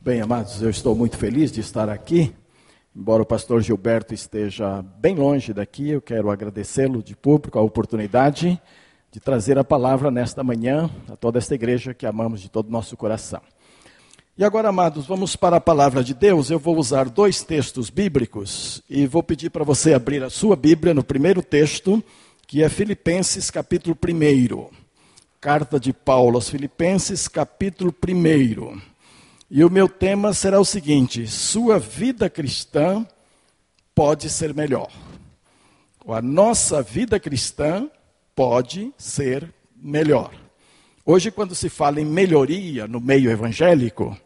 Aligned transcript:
Bem, 0.00 0.20
amados, 0.20 0.62
eu 0.62 0.70
estou 0.70 0.94
muito 0.94 1.16
feliz 1.16 1.50
de 1.50 1.60
estar 1.60 1.88
aqui. 1.88 2.32
Embora 2.94 3.22
o 3.22 3.26
pastor 3.26 3.60
Gilberto 3.60 4.14
esteja 4.14 4.80
bem 4.80 5.16
longe 5.16 5.52
daqui, 5.52 5.90
eu 5.90 6.00
quero 6.00 6.30
agradecê-lo 6.30 7.02
de 7.02 7.16
público 7.16 7.58
a 7.58 7.62
oportunidade 7.62 8.60
de 9.10 9.18
trazer 9.18 9.58
a 9.58 9.64
palavra 9.64 10.08
nesta 10.08 10.44
manhã 10.44 10.88
a 11.10 11.16
toda 11.16 11.38
esta 11.38 11.54
igreja 11.54 11.92
que 11.92 12.06
amamos 12.06 12.40
de 12.40 12.48
todo 12.48 12.68
o 12.68 12.70
nosso 12.70 12.96
coração. 12.96 13.40
E 14.36 14.44
agora, 14.44 14.68
amados, 14.68 15.04
vamos 15.04 15.34
para 15.34 15.56
a 15.56 15.60
palavra 15.60 16.04
de 16.04 16.14
Deus. 16.14 16.48
Eu 16.48 16.60
vou 16.60 16.78
usar 16.78 17.08
dois 17.08 17.42
textos 17.42 17.90
bíblicos 17.90 18.80
e 18.88 19.04
vou 19.04 19.22
pedir 19.22 19.50
para 19.50 19.64
você 19.64 19.94
abrir 19.94 20.22
a 20.22 20.30
sua 20.30 20.54
Bíblia 20.54 20.94
no 20.94 21.02
primeiro 21.02 21.42
texto, 21.42 22.02
que 22.46 22.62
é 22.62 22.68
Filipenses 22.68 23.50
capítulo 23.50 23.98
1. 24.00 24.68
Carta 25.40 25.78
de 25.78 25.92
Paulo 25.92 26.36
aos 26.36 26.48
Filipenses, 26.48 27.26
capítulo 27.26 27.92
1. 27.92 28.97
E 29.50 29.64
o 29.64 29.70
meu 29.70 29.88
tema 29.88 30.32
será 30.34 30.60
o 30.60 30.64
seguinte: 30.64 31.26
sua 31.26 31.78
vida 31.78 32.28
cristã 32.28 33.06
pode 33.94 34.28
ser 34.28 34.54
melhor. 34.54 34.90
A 36.06 36.22
nossa 36.22 36.82
vida 36.82 37.18
cristã 37.18 37.90
pode 38.34 38.92
ser 38.96 39.52
melhor. 39.76 40.32
Hoje, 41.04 41.30
quando 41.30 41.54
se 41.54 41.68
fala 41.68 42.00
em 42.00 42.04
melhoria 42.04 42.86
no 42.86 43.00
meio 43.00 43.30
evangélico, 43.30 44.16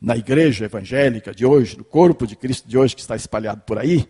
na 0.00 0.16
igreja 0.16 0.64
evangélica 0.64 1.34
de 1.34 1.46
hoje, 1.46 1.76
no 1.78 1.84
corpo 1.84 2.26
de 2.26 2.36
Cristo 2.36 2.68
de 2.68 2.76
hoje 2.76 2.94
que 2.94 3.00
está 3.00 3.16
espalhado 3.16 3.62
por 3.62 3.78
aí, 3.78 4.08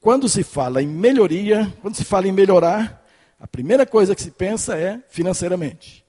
quando 0.00 0.28
se 0.28 0.42
fala 0.42 0.82
em 0.82 0.86
melhoria, 0.86 1.72
quando 1.82 1.94
se 1.94 2.04
fala 2.04 2.28
em 2.28 2.32
melhorar, 2.32 3.04
a 3.40 3.46
primeira 3.46 3.84
coisa 3.84 4.14
que 4.14 4.22
se 4.22 4.30
pensa 4.30 4.78
é 4.78 5.00
financeiramente. 5.08 6.05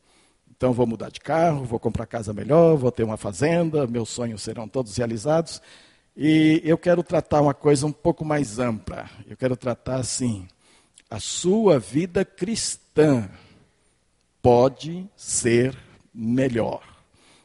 Então 0.57 0.73
vou 0.73 0.87
mudar 0.87 1.11
de 1.11 1.19
carro, 1.19 1.63
vou 1.65 1.79
comprar 1.79 2.07
casa 2.07 2.33
melhor, 2.33 2.75
vou 2.77 2.91
ter 2.91 3.03
uma 3.03 3.15
fazenda, 3.15 3.85
meus 3.85 4.09
sonhos 4.09 4.41
serão 4.41 4.67
todos 4.67 4.97
realizados. 4.97 5.61
E 6.15 6.59
eu 6.65 6.79
quero 6.79 7.03
tratar 7.03 7.41
uma 7.41 7.53
coisa 7.53 7.85
um 7.85 7.91
pouco 7.91 8.25
mais 8.25 8.57
ampla. 8.57 9.07
Eu 9.27 9.37
quero 9.37 9.55
tratar 9.55 9.97
assim: 9.97 10.47
a 11.11 11.19
sua 11.19 11.77
vida 11.77 12.25
cristã 12.25 13.29
pode 14.41 15.07
ser 15.15 15.77
melhor. 16.11 16.81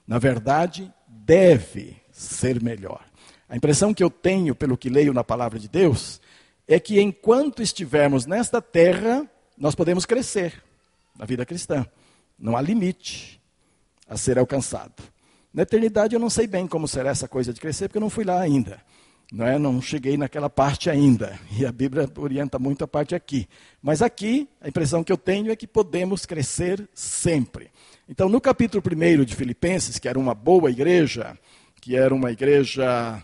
Na 0.06 0.18
verdade, 0.18 0.90
deve 1.06 1.98
ser 2.10 2.62
melhor. 2.62 3.04
A 3.46 3.54
impressão 3.54 3.92
que 3.92 4.02
eu 4.02 4.08
tenho, 4.08 4.54
pelo 4.54 4.78
que 4.78 4.88
leio 4.88 5.12
na 5.12 5.22
palavra 5.22 5.58
de 5.58 5.68
Deus, 5.68 6.18
é 6.66 6.80
que 6.80 6.98
enquanto 6.98 7.62
estivermos 7.62 8.24
nesta 8.24 8.62
terra, 8.62 9.28
nós 9.58 9.74
podemos 9.74 10.06
crescer 10.06 10.64
na 11.14 11.26
vida 11.26 11.44
cristã. 11.44 11.86
Não 12.38 12.56
há 12.56 12.60
limite 12.60 13.40
a 14.08 14.16
ser 14.16 14.38
alcançado. 14.38 15.02
Na 15.52 15.62
eternidade 15.62 16.14
eu 16.14 16.20
não 16.20 16.30
sei 16.30 16.46
bem 16.46 16.66
como 16.66 16.88
será 16.88 17.10
essa 17.10 17.28
coisa 17.28 17.52
de 17.52 17.60
crescer, 17.60 17.88
porque 17.88 17.98
eu 17.98 18.02
não 18.02 18.10
fui 18.10 18.24
lá 18.24 18.40
ainda 18.40 18.80
não, 19.32 19.46
é? 19.46 19.58
não 19.58 19.80
cheguei 19.80 20.18
naquela 20.18 20.50
parte 20.50 20.90
ainda. 20.90 21.38
E 21.58 21.64
a 21.64 21.72
Bíblia 21.72 22.08
orienta 22.18 22.58
muito 22.58 22.84
a 22.84 22.88
parte 22.88 23.14
aqui. 23.14 23.48
Mas 23.80 24.02
aqui, 24.02 24.46
a 24.60 24.68
impressão 24.68 25.02
que 25.02 25.10
eu 25.10 25.16
tenho 25.16 25.50
é 25.50 25.56
que 25.56 25.66
podemos 25.66 26.26
crescer 26.26 26.86
sempre. 26.92 27.70
Então, 28.06 28.28
no 28.28 28.40
capítulo 28.40 28.82
1 28.84 29.24
de 29.24 29.34
Filipenses, 29.34 29.98
que 29.98 30.06
era 30.06 30.18
uma 30.18 30.34
boa 30.34 30.70
igreja, 30.70 31.36
que 31.80 31.96
era 31.96 32.14
uma 32.14 32.30
igreja 32.30 33.22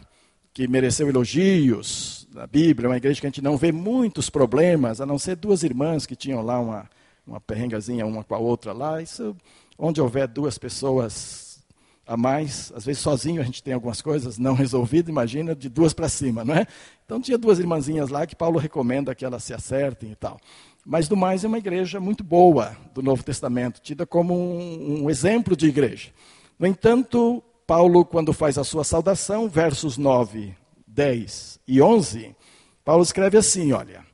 que 0.55 0.67
mereceu 0.67 1.09
elogios 1.11 2.27
na 2.33 2.47
Bíblia, 2.47 2.89
uma 2.89 2.97
igreja 2.97 3.20
que 3.20 3.27
a 3.27 3.31
gente 3.31 3.42
não 3.42 3.59
vê 3.59 3.70
muitos 3.70 4.31
problemas, 4.31 5.03
a 5.03 5.06
não 5.06 5.19
ser 5.19 5.36
duas 5.36 5.62
irmãs 5.62 6.06
que 6.06 6.17
tinham 6.17 6.41
lá 6.41 6.59
uma, 6.59 6.89
uma 7.29 7.41
perrengazinha 7.41 8.07
uma 8.07 8.25
com 8.25 8.34
a 8.34 8.39
outra 8.39 8.73
lá. 8.73 9.03
Isso, 9.03 9.37
onde 9.79 10.01
houver 10.01 10.27
duas 10.27 10.57
pessoas 10.57 11.62
a 12.07 12.17
mais. 12.17 12.73
Às 12.75 12.87
vezes 12.87 13.03
sozinho 13.03 13.41
a 13.41 13.45
gente 13.45 13.62
tem 13.62 13.75
algumas 13.75 14.01
coisas 14.01 14.39
não 14.39 14.55
resolvidas, 14.55 15.11
imagina 15.11 15.55
de 15.55 15.69
duas 15.69 15.93
para 15.93 16.09
cima, 16.09 16.43
não 16.43 16.55
é? 16.55 16.67
Então 17.05 17.20
tinha 17.20 17.37
duas 17.37 17.59
irmãzinhas 17.59 18.09
lá 18.09 18.27
que 18.27 18.35
Paulo 18.35 18.59
recomenda 18.59 19.15
que 19.15 19.25
elas 19.25 19.45
se 19.45 19.53
acertem 19.53 20.12
e 20.12 20.17
tal. 20.17 20.41
Mas 20.85 21.07
do 21.07 21.17
mais 21.17 21.45
é 21.45 21.48
uma 21.48 21.58
igreja 21.58 22.01
muito 22.01 22.25
boa 22.25 22.75
do 22.95 23.02
Novo 23.02 23.23
Testamento, 23.23 23.81
tida 23.81 24.07
como 24.07 24.35
um, 24.35 25.05
um 25.05 25.11
exemplo 25.11 25.55
de 25.55 25.67
igreja. 25.67 26.11
No 26.58 26.67
entanto, 26.67 27.42
Paulo, 27.67 28.07
quando 28.07 28.33
faz 28.33 28.57
a 28.57 28.64
sua 28.64 28.85
saudação, 28.85 29.48
versos 29.48 29.98
9, 29.98 30.55
10 30.86 31.61
e 31.69 31.83
11, 31.83 32.35
Paulo 32.83 33.02
escreve 33.02 33.36
assim: 33.36 33.73
olha. 33.73 34.08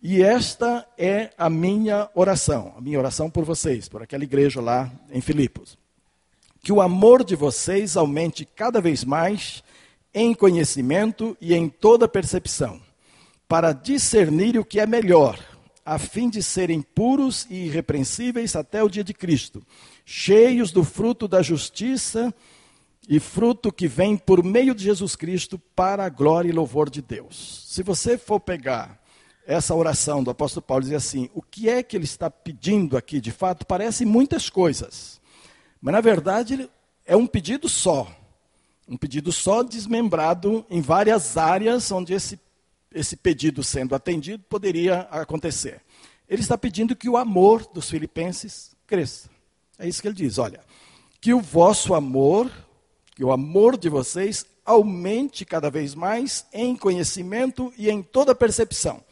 E 0.00 0.22
esta 0.22 0.86
é 0.96 1.30
a 1.36 1.50
minha 1.50 2.08
oração, 2.14 2.72
a 2.76 2.80
minha 2.80 2.98
oração 2.98 3.28
por 3.28 3.44
vocês, 3.44 3.88
por 3.88 4.02
aquela 4.02 4.24
igreja 4.24 4.60
lá 4.60 4.90
em 5.10 5.20
Filipos 5.20 5.76
que 6.62 6.72
o 6.72 6.80
amor 6.80 7.24
de 7.24 7.34
vocês 7.36 7.96
aumente 7.96 8.44
cada 8.44 8.80
vez 8.80 9.04
mais 9.04 9.62
em 10.12 10.34
conhecimento 10.34 11.36
e 11.40 11.54
em 11.54 11.68
toda 11.68 12.08
percepção, 12.08 12.80
para 13.46 13.72
discernir 13.72 14.58
o 14.58 14.64
que 14.64 14.80
é 14.80 14.86
melhor, 14.86 15.38
a 15.84 15.98
fim 15.98 16.28
de 16.28 16.42
serem 16.42 16.82
puros 16.82 17.46
e 17.48 17.66
irrepreensíveis 17.66 18.56
até 18.56 18.82
o 18.82 18.88
dia 18.88 19.04
de 19.04 19.14
Cristo, 19.14 19.62
cheios 20.04 20.70
do 20.70 20.84
fruto 20.84 21.28
da 21.28 21.40
justiça 21.40 22.34
e 23.08 23.18
fruto 23.18 23.72
que 23.72 23.88
vem 23.88 24.16
por 24.16 24.44
meio 24.44 24.74
de 24.74 24.84
Jesus 24.84 25.16
Cristo 25.16 25.58
para 25.74 26.04
a 26.04 26.10
glória 26.10 26.50
e 26.50 26.52
louvor 26.52 26.90
de 26.90 27.00
Deus. 27.00 27.64
Se 27.66 27.82
você 27.82 28.18
for 28.18 28.40
pegar 28.40 28.97
essa 29.48 29.74
oração 29.74 30.22
do 30.22 30.30
apóstolo 30.30 30.60
Paulo 30.60 30.82
dizer 30.82 30.96
assim, 30.96 31.30
o 31.34 31.40
que 31.40 31.70
é 31.70 31.82
que 31.82 31.96
ele 31.96 32.04
está 32.04 32.28
pedindo 32.28 32.98
aqui 32.98 33.18
de 33.18 33.32
fato? 33.32 33.64
Parece 33.64 34.04
muitas 34.04 34.50
coisas. 34.50 35.18
Mas 35.80 35.94
na 35.94 36.02
verdade 36.02 36.68
é 37.06 37.16
um 37.16 37.26
pedido 37.26 37.66
só. 37.66 38.14
Um 38.86 38.98
pedido 38.98 39.32
só 39.32 39.62
desmembrado 39.62 40.66
em 40.68 40.82
várias 40.82 41.38
áreas 41.38 41.90
onde 41.90 42.12
esse, 42.12 42.38
esse 42.92 43.16
pedido 43.16 43.64
sendo 43.64 43.94
atendido 43.94 44.44
poderia 44.50 45.00
acontecer. 45.10 45.80
Ele 46.28 46.42
está 46.42 46.58
pedindo 46.58 46.94
que 46.94 47.08
o 47.08 47.16
amor 47.16 47.66
dos 47.72 47.88
filipenses 47.88 48.76
cresça. 48.86 49.30
É 49.78 49.88
isso 49.88 50.02
que 50.02 50.08
ele 50.08 50.14
diz: 50.14 50.36
olha, 50.36 50.60
que 51.22 51.32
o 51.32 51.40
vosso 51.40 51.94
amor, 51.94 52.52
que 53.16 53.24
o 53.24 53.32
amor 53.32 53.78
de 53.78 53.88
vocês 53.88 54.44
aumente 54.62 55.46
cada 55.46 55.70
vez 55.70 55.94
mais 55.94 56.44
em 56.52 56.76
conhecimento 56.76 57.72
e 57.78 57.88
em 57.88 58.02
toda 58.02 58.34
percepção 58.34 59.02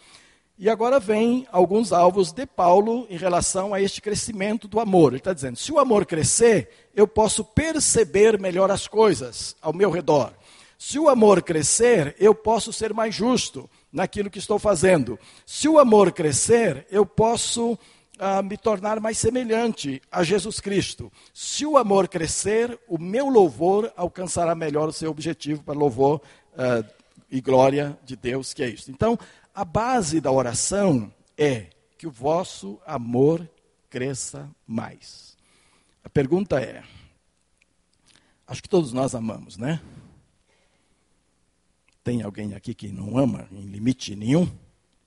e 0.59 0.71
agora 0.71 0.99
vem 0.99 1.47
alguns 1.53 1.93
alvos 1.93 2.33
de 2.33 2.47
Paulo 2.47 3.06
em 3.11 3.17
relação 3.17 3.75
a 3.75 3.81
este 3.81 4.00
crescimento 4.00 4.67
do 4.67 4.81
amor. 4.81 5.12
Ele 5.12 5.19
está 5.19 5.34
dizendo: 5.34 5.56
se 5.56 5.71
o 5.71 5.78
amor 5.78 6.06
crescer, 6.06 6.71
eu 6.94 7.06
posso 7.06 7.44
perceber 7.44 8.41
melhor 8.41 8.71
as 8.71 8.89
coisas 8.89 9.55
ao 9.61 9.72
meu 9.72 9.91
redor. 9.91 10.33
Se 10.78 10.99
o 10.99 11.09
amor 11.09 11.43
crescer, 11.43 12.15
eu 12.19 12.34
posso 12.34 12.72
ser 12.72 12.94
mais 12.94 13.15
justo 13.15 13.69
naquilo 13.93 14.31
que 14.31 14.39
estou 14.39 14.59
fazendo. 14.59 15.19
Se 15.44 15.69
o 15.69 15.78
amor 15.78 16.12
crescer, 16.12 16.87
eu 16.91 17.05
posso 17.05 17.78
ah, 18.19 18.43
me 18.43 18.56
tornar 18.56 18.99
mais 19.00 19.19
semelhante 19.19 20.00
a 20.11 20.23
Jesus 20.23 20.61
Cristo. 20.61 21.12
Se 21.34 21.67
o 21.67 21.77
amor 21.77 22.09
crescer, 22.09 22.78
o 22.88 22.99
meu 22.99 23.28
louvor 23.28 23.93
alcançará 23.97 24.55
melhor 24.55 24.88
o 24.88 24.93
seu 24.93 25.11
objetivo 25.11 25.62
para 25.62 25.78
louvor 25.78 26.21
ah, 26.56 26.83
e 27.31 27.41
glória 27.41 27.99
de 28.05 28.17
Deus, 28.17 28.55
que 28.55 28.62
é 28.62 28.69
isso. 28.69 28.91
Então, 28.91 29.19
a 29.56 29.65
base 29.65 30.21
da 30.21 30.31
oração 30.31 31.11
é 31.34 31.71
que 31.97 32.06
o 32.06 32.11
vosso 32.11 32.78
amor 32.84 33.49
cresça 33.89 34.50
mais. 34.67 35.34
A 36.05 36.11
pergunta 36.11 36.61
é: 36.61 36.84
acho 38.47 38.62
que 38.62 38.69
todos 38.69 38.93
nós 38.93 39.15
amamos, 39.15 39.56
né? 39.56 39.81
Tem 42.05 42.21
alguém 42.21 42.55
aqui 42.55 42.75
que 42.75 42.89
não 42.89 43.17
ama 43.17 43.49
em 43.50 43.62
limite 43.62 44.15
nenhum? 44.15 44.47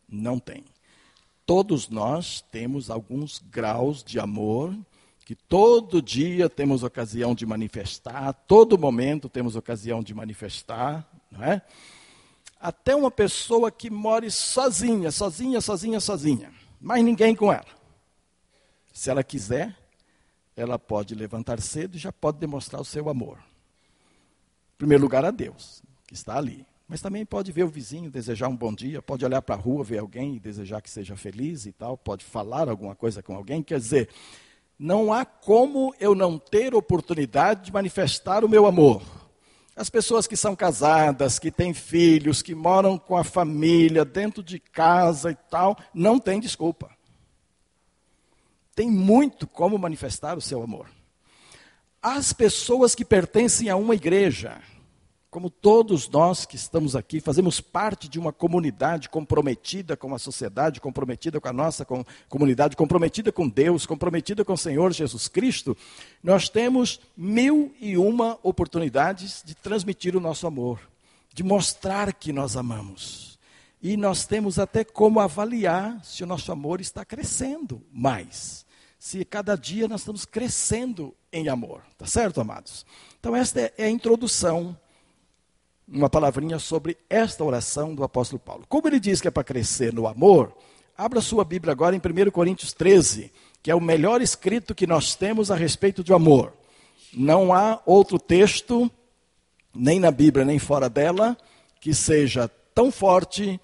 Não 0.10 0.40
tem. 0.40 0.66
Todos 1.46 1.88
nós 1.88 2.42
temos 2.52 2.90
alguns 2.90 3.44
graus 3.52 4.04
de 4.04 4.20
amor 4.20 4.76
que 5.26 5.36
todo 5.36 6.02
dia 6.02 6.50
temos 6.50 6.82
ocasião 6.82 7.36
de 7.36 7.46
manifestar, 7.46 8.34
todo 8.34 8.80
momento 8.80 9.30
temos 9.30 9.56
ocasião 9.56 10.02
de 10.02 10.12
manifestar, 10.12 11.08
não 11.32 11.44
é? 11.44 11.62
Até 12.60 12.96
uma 12.96 13.10
pessoa 13.10 13.72
que 13.72 13.90
more 13.90 14.30
sozinha, 14.30 15.12
sozinha, 15.12 15.62
sozinha, 15.62 16.00
sozinha, 16.00 16.52
mas 16.82 17.04
ninguém 17.04 17.36
com 17.36 17.52
ela. 17.52 17.66
Se 18.92 19.10
ela 19.10 19.24
quiser, 19.24 19.78
ela 20.56 20.78
pode 20.78 21.16
levantar 21.16 21.62
cedo 21.62 21.96
e 21.96 22.00
já 22.00 22.12
pode 22.12 22.38
demonstrar 22.38 22.82
o 22.82 22.86
seu 22.86 23.10
amor. 23.10 23.38
Em 23.38 24.78
primeiro 24.78 25.04
lugar, 25.04 25.24
a 25.24 25.32
Deus, 25.32 25.82
que 26.06 26.14
está 26.14 26.38
ali. 26.38 26.66
Mas 26.88 27.02
também 27.02 27.24
pode 27.24 27.52
ver 27.52 27.64
o 27.64 27.70
vizinho, 27.70 28.10
desejar 28.10 28.48
um 28.48 28.56
bom 28.56 28.74
dia, 28.74 29.02
pode 29.02 29.24
olhar 29.24 29.42
para 29.42 29.56
a 29.56 29.58
rua, 29.58 29.84
ver 29.84 30.00
alguém 30.00 30.36
e 30.36 30.40
desejar 30.40 30.82
que 30.82 30.90
seja 30.90 31.16
feliz 31.16 31.66
e 31.66 31.72
tal, 31.72 31.96
pode 31.96 32.26
falar 32.26 32.68
alguma 32.68 32.96
coisa 32.96 33.22
com 33.22 33.36
alguém. 33.36 33.62
Quer 33.62 33.80
dizer, 33.80 34.10
não 34.78 35.14
há 35.14 35.24
como 35.24 35.94
eu 36.00 36.16
não 36.16 36.40
ter 36.40 36.74
oportunidade 36.74 37.66
de 37.66 37.74
manifestar 37.74 38.44
o 38.44 38.50
meu 38.50 38.66
amor. 38.66 39.19
As 39.80 39.90
pessoas 39.90 40.28
que 40.28 40.36
são 40.36 40.58
casadas, 40.58 41.40
que 41.40 41.50
têm 41.50 41.74
filhos, 41.74 42.42
que 42.42 42.54
moram 42.54 42.98
com 42.98 43.16
a 43.16 43.24
família, 43.24 44.04
dentro 44.04 44.44
de 44.44 44.60
casa 44.60 45.32
e 45.32 45.36
tal, 45.50 45.78
não 45.94 46.20
tem 46.20 46.38
desculpa. 46.38 46.90
Tem 48.76 48.92
muito 48.92 49.48
como 49.48 49.78
manifestar 49.78 50.38
o 50.38 50.42
seu 50.42 50.62
amor. 50.62 50.90
as 52.02 52.34
pessoas 52.34 52.94
que 52.94 53.06
pertencem 53.06 53.70
a 53.70 53.78
uma 53.78 53.96
igreja, 53.96 54.62
como 55.30 55.50
todos 55.50 56.10
nós 56.10 56.46
que 56.46 56.56
estamos 56.56 56.96
aqui, 56.96 57.20
fazemos 57.20 57.62
parte 57.62 58.10
de 58.10 58.18
uma 58.18 58.34
comunidade 58.34 59.10
comprometida 59.10 59.96
com 59.96 60.14
a 60.16 60.20
sociedade, 60.20 60.82
comprometida 60.82 61.40
com 61.40 61.48
a 61.48 61.54
nossa 61.54 61.86
com, 61.86 62.04
comunidade, 62.28 62.76
comprometida 62.76 63.32
com 63.32 63.48
Deus, 63.48 63.86
comprometida 63.86 64.44
com 64.44 64.54
o 64.54 64.58
Senhor 64.58 64.92
Jesus 64.92 65.28
Cristo, 65.28 65.78
nós 66.24 66.50
temos 66.50 67.00
mil 67.16 67.76
e 67.80 67.96
uma 67.96 68.40
oportunidades 68.42 69.44
de 69.46 69.54
transmitir 69.54 70.16
o 70.16 70.20
nosso 70.20 70.48
amor, 70.48 70.80
de 71.34 71.44
mostrar 71.44 72.12
que 72.12 72.34
nós 72.34 72.58
amamos. 72.58 73.38
E 73.82 73.96
nós 73.96 74.26
temos 74.26 74.58
até 74.58 74.84
como 74.84 75.20
avaliar 75.20 76.04
se 76.04 76.24
o 76.24 76.28
nosso 76.28 76.52
amor 76.52 76.82
está 76.82 77.06
crescendo 77.06 77.82
mais. 77.94 78.66
Se 78.98 79.24
cada 79.24 79.56
dia 79.56 79.88
nós 79.88 80.02
estamos 80.02 80.26
crescendo 80.26 81.16
em 81.32 81.48
amor. 81.48 81.84
Tá 81.98 82.06
certo, 82.06 82.42
amados? 82.42 82.86
Então, 83.20 83.34
esta 83.34 83.72
é 83.78 83.86
a 83.86 83.90
introdução 83.90 84.76
uma 85.92 86.10
palavrinha 86.10 86.60
sobre 86.60 86.98
esta 87.10 87.44
oração 87.44 87.96
do 87.96 88.04
apóstolo 88.04 88.40
Paulo. 88.40 88.66
Como 88.70 88.88
ele 88.88 89.00
diz 89.00 89.20
que 89.20 89.28
é 89.28 89.32
para 89.32 89.44
crescer 89.44 89.94
no 89.94 90.08
amor, 90.08 90.54
abra 90.98 91.22
sua 91.22 91.44
Bíblia 91.44 91.72
agora 91.72 91.96
em 91.96 92.00
1 92.00 92.32
Coríntios 92.32 92.74
13, 92.74 93.32
que 93.64 93.72
é 93.72 93.76
o 93.76 93.82
melhor 93.82 94.22
escrito 94.22 94.76
que 94.76 94.86
nós 94.86 95.16
temos 95.16 95.50
a 95.50 95.56
respeito 95.56 96.04
de 96.04 96.14
amor. 96.14 96.54
Não 97.14 97.54
há 97.54 97.82
outro 97.86 98.20
texto, 98.20 98.90
nem 99.74 100.00
na 100.00 100.12
Bíblia, 100.12 100.46
nem 100.46 100.60
fora 100.60 100.90
dela, 100.90 101.38
que 101.82 101.94
seja 101.94 102.48
tão 102.74 102.92
forte, 102.92 103.60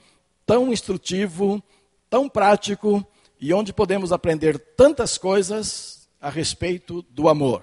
tão 0.46 0.74
instrutivo, 0.74 1.62
tão 2.10 2.28
prático 2.28 3.06
e 3.40 3.54
onde 3.54 3.72
podemos 3.72 4.12
aprender 4.12 4.58
tantas 4.58 5.18
coisas 5.18 6.08
a 6.20 6.30
respeito 6.30 7.04
do 7.12 7.30
amor. 7.30 7.62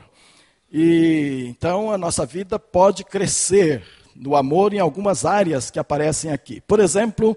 E 0.70 1.46
então 1.48 1.90
a 1.90 1.98
nossa 1.98 2.24
vida 2.24 2.58
pode 2.58 3.04
crescer 3.04 3.82
no 4.14 4.36
amor 4.36 4.72
em 4.72 4.78
algumas 4.78 5.24
áreas 5.24 5.70
que 5.70 5.78
aparecem 5.78 6.30
aqui. 6.30 6.60
Por 6.60 6.80
exemplo, 6.80 7.36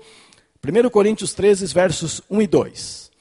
1 0.64 0.90
Coríntios 0.90 1.34
13, 1.34 1.74
versos 1.74 2.22
1 2.30 2.42
e 2.42 2.48
2. 2.48 3.12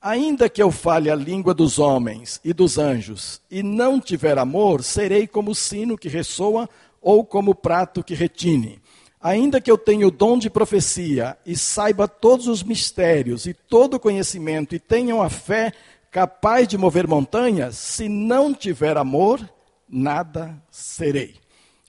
Ainda 0.00 0.48
que 0.48 0.62
eu 0.62 0.70
fale 0.70 1.10
a 1.10 1.14
língua 1.14 1.54
dos 1.54 1.78
homens 1.78 2.40
e 2.44 2.52
dos 2.52 2.76
anjos, 2.76 3.40
e 3.50 3.62
não 3.62 4.00
tiver 4.00 4.38
amor, 4.38 4.82
serei 4.82 5.26
como 5.26 5.52
o 5.52 5.54
sino 5.54 5.96
que 5.96 6.08
ressoa 6.08 6.68
ou 7.00 7.24
como 7.24 7.52
o 7.52 7.54
prato 7.54 8.04
que 8.04 8.14
retine. 8.14 8.80
Ainda 9.20 9.60
que 9.60 9.70
eu 9.70 9.78
tenha 9.78 10.06
o 10.06 10.10
dom 10.10 10.38
de 10.38 10.50
profecia 10.50 11.38
e 11.46 11.56
saiba 11.56 12.06
todos 12.06 12.48
os 12.48 12.62
mistérios 12.62 13.46
e 13.46 13.54
todo 13.54 13.94
o 13.94 14.00
conhecimento 14.00 14.74
e 14.74 14.78
tenha 14.78 15.14
uma 15.14 15.30
fé 15.30 15.72
capaz 16.10 16.68
de 16.68 16.76
mover 16.76 17.08
montanhas, 17.08 17.76
se 17.76 18.08
não 18.08 18.52
tiver 18.52 18.96
amor, 18.96 19.40
nada 19.88 20.54
serei. 20.70 21.43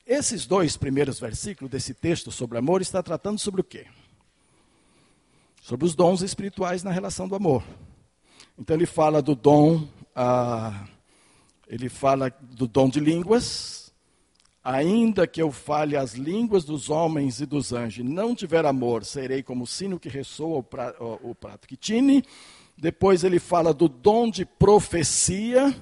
Esses 0.05 0.45
dois 0.45 0.77
primeiros 0.77 1.19
versículos 1.19 1.71
desse 1.71 1.91
texto 1.91 2.31
sobre 2.31 2.59
amor 2.59 2.79
está 2.79 3.01
tratando 3.01 3.39
sobre 3.39 3.61
o 3.61 3.63
quê? 3.63 3.87
Sobre 5.63 5.83
os 5.83 5.95
dons 5.95 6.21
espirituais 6.21 6.83
na 6.83 6.91
relação 6.91 7.27
do 7.27 7.33
amor. 7.33 7.63
Então 8.55 8.75
ele 8.75 8.85
fala 8.85 9.19
do 9.19 9.33
dom, 9.33 9.87
ah, 10.15 10.85
ele 11.67 11.89
fala 11.89 12.29
do 12.29 12.67
dom 12.67 12.87
de 12.87 12.99
línguas. 12.99 13.91
Ainda 14.63 15.25
que 15.25 15.41
eu 15.41 15.51
fale 15.51 15.97
as 15.97 16.13
línguas 16.13 16.63
dos 16.63 16.91
homens 16.91 17.41
e 17.41 17.45
dos 17.47 17.73
anjos, 17.73 18.05
não 18.05 18.35
tiver 18.35 18.65
amor, 18.65 19.03
serei 19.05 19.41
como 19.41 19.63
o 19.63 19.67
sino 19.67 19.99
que 19.99 20.09
ressoa 20.09 20.59
o, 20.59 20.63
pra, 20.63 20.95
o, 20.99 21.31
o 21.31 21.35
prato 21.35 21.67
que 21.67 21.75
tine. 21.75 22.23
Depois 22.77 23.23
ele 23.23 23.39
fala 23.39 23.73
do 23.73 23.89
dom 23.89 24.29
de 24.29 24.45
profecia. 24.45 25.75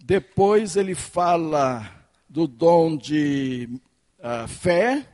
Depois 0.00 0.76
ele 0.76 0.94
fala 0.94 1.97
do 2.28 2.46
dom 2.46 2.96
de 2.96 3.68
uh, 4.18 4.46
fé, 4.46 5.06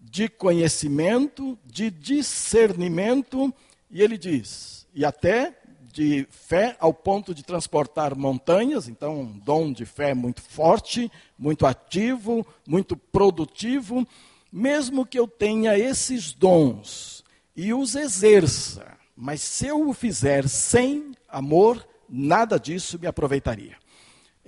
de 0.00 0.28
conhecimento, 0.28 1.58
de 1.64 1.90
discernimento, 1.90 3.52
e 3.90 4.00
ele 4.02 4.16
diz, 4.16 4.86
e 4.94 5.04
até 5.04 5.54
de 5.92 6.26
fé 6.30 6.76
ao 6.78 6.92
ponto 6.92 7.34
de 7.34 7.42
transportar 7.42 8.14
montanhas, 8.16 8.88
então 8.88 9.20
um 9.20 9.38
dom 9.38 9.72
de 9.72 9.86
fé 9.86 10.12
muito 10.14 10.42
forte, 10.42 11.10
muito 11.38 11.66
ativo, 11.66 12.46
muito 12.66 12.96
produtivo, 12.96 14.06
mesmo 14.52 15.06
que 15.06 15.18
eu 15.18 15.26
tenha 15.26 15.78
esses 15.78 16.32
dons 16.32 17.24
e 17.56 17.72
os 17.72 17.94
exerça, 17.94 18.96
mas 19.16 19.40
se 19.40 19.66
eu 19.66 19.88
o 19.88 19.94
fizer 19.94 20.46
sem 20.46 21.12
amor, 21.26 21.86
nada 22.08 22.58
disso 22.58 22.98
me 22.98 23.06
aproveitaria. 23.06 23.76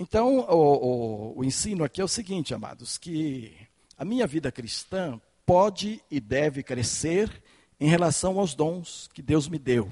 Então, 0.00 0.38
o, 0.48 1.34
o, 1.34 1.38
o 1.40 1.44
ensino 1.44 1.82
aqui 1.82 2.00
é 2.00 2.04
o 2.04 2.08
seguinte, 2.08 2.54
amados, 2.54 2.96
que 2.96 3.52
a 3.96 4.04
minha 4.04 4.28
vida 4.28 4.52
cristã 4.52 5.20
pode 5.44 6.00
e 6.08 6.20
deve 6.20 6.62
crescer 6.62 7.42
em 7.80 7.88
relação 7.88 8.38
aos 8.38 8.54
dons 8.54 9.10
que 9.12 9.20
Deus 9.20 9.48
me 9.48 9.58
deu, 9.58 9.90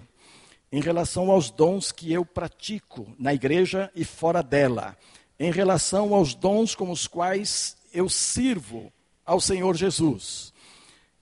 em 0.71 0.81
relação 0.81 1.29
aos 1.29 1.51
dons 1.51 1.91
que 1.91 2.13
eu 2.13 2.25
pratico 2.25 3.13
na 3.19 3.35
igreja 3.35 3.91
e 3.97 4.05
fora 4.05 4.45
dela, 4.45 4.97
em 5.41 5.51
relação 5.51 6.15
aos 6.15 6.37
dons 6.37 6.77
com 6.77 6.93
os 6.93 7.09
quais 7.09 7.77
eu 7.93 8.09
sirvo 8.09 8.93
ao 9.25 9.41
Senhor 9.41 9.75
Jesus. 9.75 10.53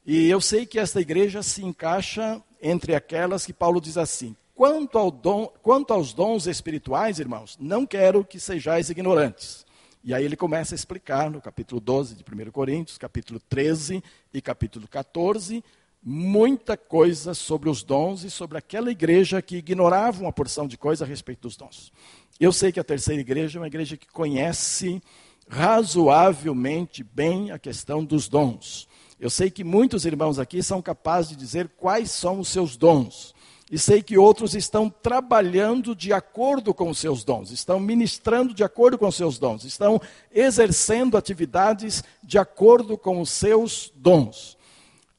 E 0.05 0.29
eu 0.29 0.43
sei 0.43 0.67
que 0.67 0.79
esta 0.79 1.01
igreja 1.01 1.43
se 1.43 1.65
encaixa 1.65 2.39
entre 2.61 2.95
aquelas 2.95 3.47
que 3.47 3.53
Paulo 3.55 3.81
diz 3.81 3.97
assim: 3.97 4.37
Quanto, 4.55 4.97
ao 4.97 5.11
dom, 5.11 5.53
quanto 5.63 5.93
aos 5.93 6.13
dons 6.13 6.47
espirituais, 6.47 7.19
irmãos, 7.19 7.59
não 7.61 7.85
quero 7.85 8.25
que 8.25 8.39
sejais 8.39 8.89
ignorantes. 8.89 9.67
E 10.05 10.15
aí 10.15 10.25
ele 10.25 10.37
começa 10.37 10.75
a 10.75 10.77
explicar 10.77 11.29
no 11.29 11.41
capítulo 11.41 11.81
12 11.81 12.15
de 12.15 12.23
1 12.23 12.53
Coríntios, 12.53 12.97
capítulo 12.97 13.41
13 13.49 14.01
e 14.33 14.41
capítulo 14.41 14.87
14, 14.87 15.65
muita 16.01 16.77
coisa 16.77 17.35
sobre 17.35 17.69
os 17.69 17.83
dons 17.83 18.23
e 18.23 18.31
sobre 18.31 18.57
aquela 18.57 18.93
igreja 18.93 19.43
que 19.43 19.57
ignorava 19.57 20.21
uma 20.21 20.33
porção 20.33 20.69
de 20.69 20.79
coisa 20.79 21.05
a 21.05 21.09
respeito 21.09 21.41
dos 21.41 21.57
dons. 21.57 21.93
Eu 22.39 22.53
sei 22.53 22.71
que 22.71 22.79
a 22.79 22.85
terceira 22.85 23.21
igreja 23.21 23.59
é 23.59 23.61
uma 23.61 23.67
igreja 23.67 23.97
que 23.97 24.07
conhece 24.07 25.03
razoavelmente 25.49 27.03
bem 27.03 27.51
a 27.51 27.59
questão 27.59 28.05
dos 28.05 28.29
dons. 28.29 28.87
Eu 29.19 29.31
sei 29.31 29.51
que 29.51 29.65
muitos 29.65 30.05
irmãos 30.05 30.39
aqui 30.39 30.63
são 30.63 30.81
capazes 30.81 31.31
de 31.31 31.37
dizer 31.37 31.69
quais 31.77 32.13
são 32.13 32.39
os 32.39 32.49
seus 32.49 32.77
dons 32.77 33.34
e 33.71 33.79
sei 33.79 34.03
que 34.03 34.19
outros 34.19 34.55
estão 34.55 34.91
trabalhando 34.91 35.95
de 35.95 36.13
acordo 36.13 36.75
com 36.75 36.91
os 36.91 36.99
seus 36.99 37.25
dons, 37.25 37.51
estão 37.51 37.81
ministrando 37.81 38.53
de 38.53 38.63
acordo 38.63 38.99
com 38.99 39.09
os 39.09 39.15
seus 39.15 39.39
dons, 39.39 39.65
estão 39.65 40.01
exercendo 40.33 41.17
atividades 41.17 42.05
de 42.23 42.39
acordo 42.39 42.99
com 42.99 43.21
os 43.21 43.31
seus 43.31 43.91
dons. 43.97 44.59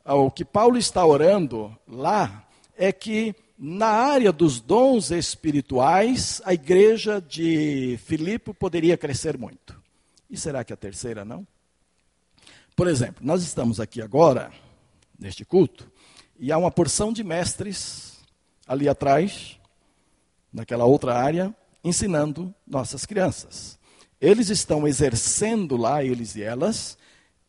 Ah, 0.04 0.16
o 0.16 0.30
que 0.30 0.46
Paulo 0.46 0.78
está 0.78 1.04
orando 1.04 1.76
lá 1.88 2.48
é 2.78 2.92
que 2.92 3.36
na 3.58 3.88
área 3.88 4.32
dos 4.32 4.60
dons 4.60 5.12
espirituais, 5.12 6.42
a 6.46 6.54
igreja 6.54 7.22
de 7.22 7.98
Filipe 8.06 8.54
poderia 8.54 8.98
crescer 8.98 9.38
muito. 9.38 9.82
E 10.30 10.38
será 10.38 10.64
que 10.64 10.74
a 10.74 10.78
terceira 10.78 11.24
não? 11.24 11.48
Por 12.76 12.88
exemplo, 12.88 13.26
nós 13.26 13.42
estamos 13.42 13.80
aqui 13.80 14.02
agora, 14.02 14.52
neste 15.18 15.46
culto, 15.46 15.90
e 16.38 16.52
há 16.52 16.58
uma 16.58 16.70
porção 16.70 17.14
de 17.14 17.24
mestres 17.24 18.15
ali 18.68 18.90
atrás, 18.90 19.60
naquela 20.52 20.86
outra 20.86 21.16
área, 21.16 21.54
ensinando 21.84 22.54
nossas 22.66 23.06
crianças. 23.06 23.78
Eles 24.20 24.50
estão 24.50 24.88
exercendo 24.88 25.78
lá, 25.78 26.04
eles 26.04 26.36
e 26.36 26.42
elas, 26.42 26.98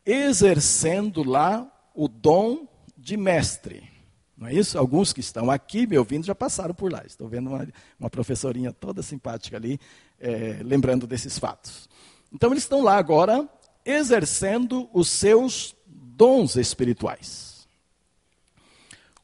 exercendo 0.04 1.22
lá 1.22 1.66
o 1.94 2.08
dom 2.08 2.66
de 2.96 3.16
mestre. 3.16 3.88
Não 4.36 4.48
é 4.48 4.54
isso? 4.54 4.78
Alguns 4.78 5.12
que 5.12 5.20
estão 5.20 5.50
aqui 5.50 5.86
me 5.86 5.96
ouvindo 5.96 6.26
já 6.26 6.34
passaram 6.34 6.74
por 6.74 6.92
lá. 6.92 7.02
Estou 7.06 7.26
vendo 7.26 7.48
uma, 7.48 7.66
uma 7.98 8.10
professorinha 8.10 8.72
toda 8.72 9.02
simpática 9.02 9.56
ali, 9.56 9.80
é, 10.20 10.58
lembrando 10.62 11.06
desses 11.06 11.38
fatos. 11.38 11.88
Então, 12.30 12.50
eles 12.50 12.64
estão 12.64 12.82
lá 12.82 12.98
agora, 12.98 13.48
exercendo 13.84 14.90
os 14.92 15.08
seus 15.08 15.74
dons 15.86 16.56
espirituais. 16.56 17.45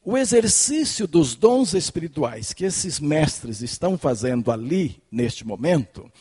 O 0.05 0.17
exercício 0.17 1.07
dos 1.07 1.33
dons 1.33 1.73
espirituais 1.73 2.51
que 2.51 2.65
esses 2.65 2.99
mestres 2.99 3.61
estão 3.61 3.97
fazendo 3.97 4.51
ali, 4.51 5.01
neste 5.09 5.47
momento, 5.47 6.11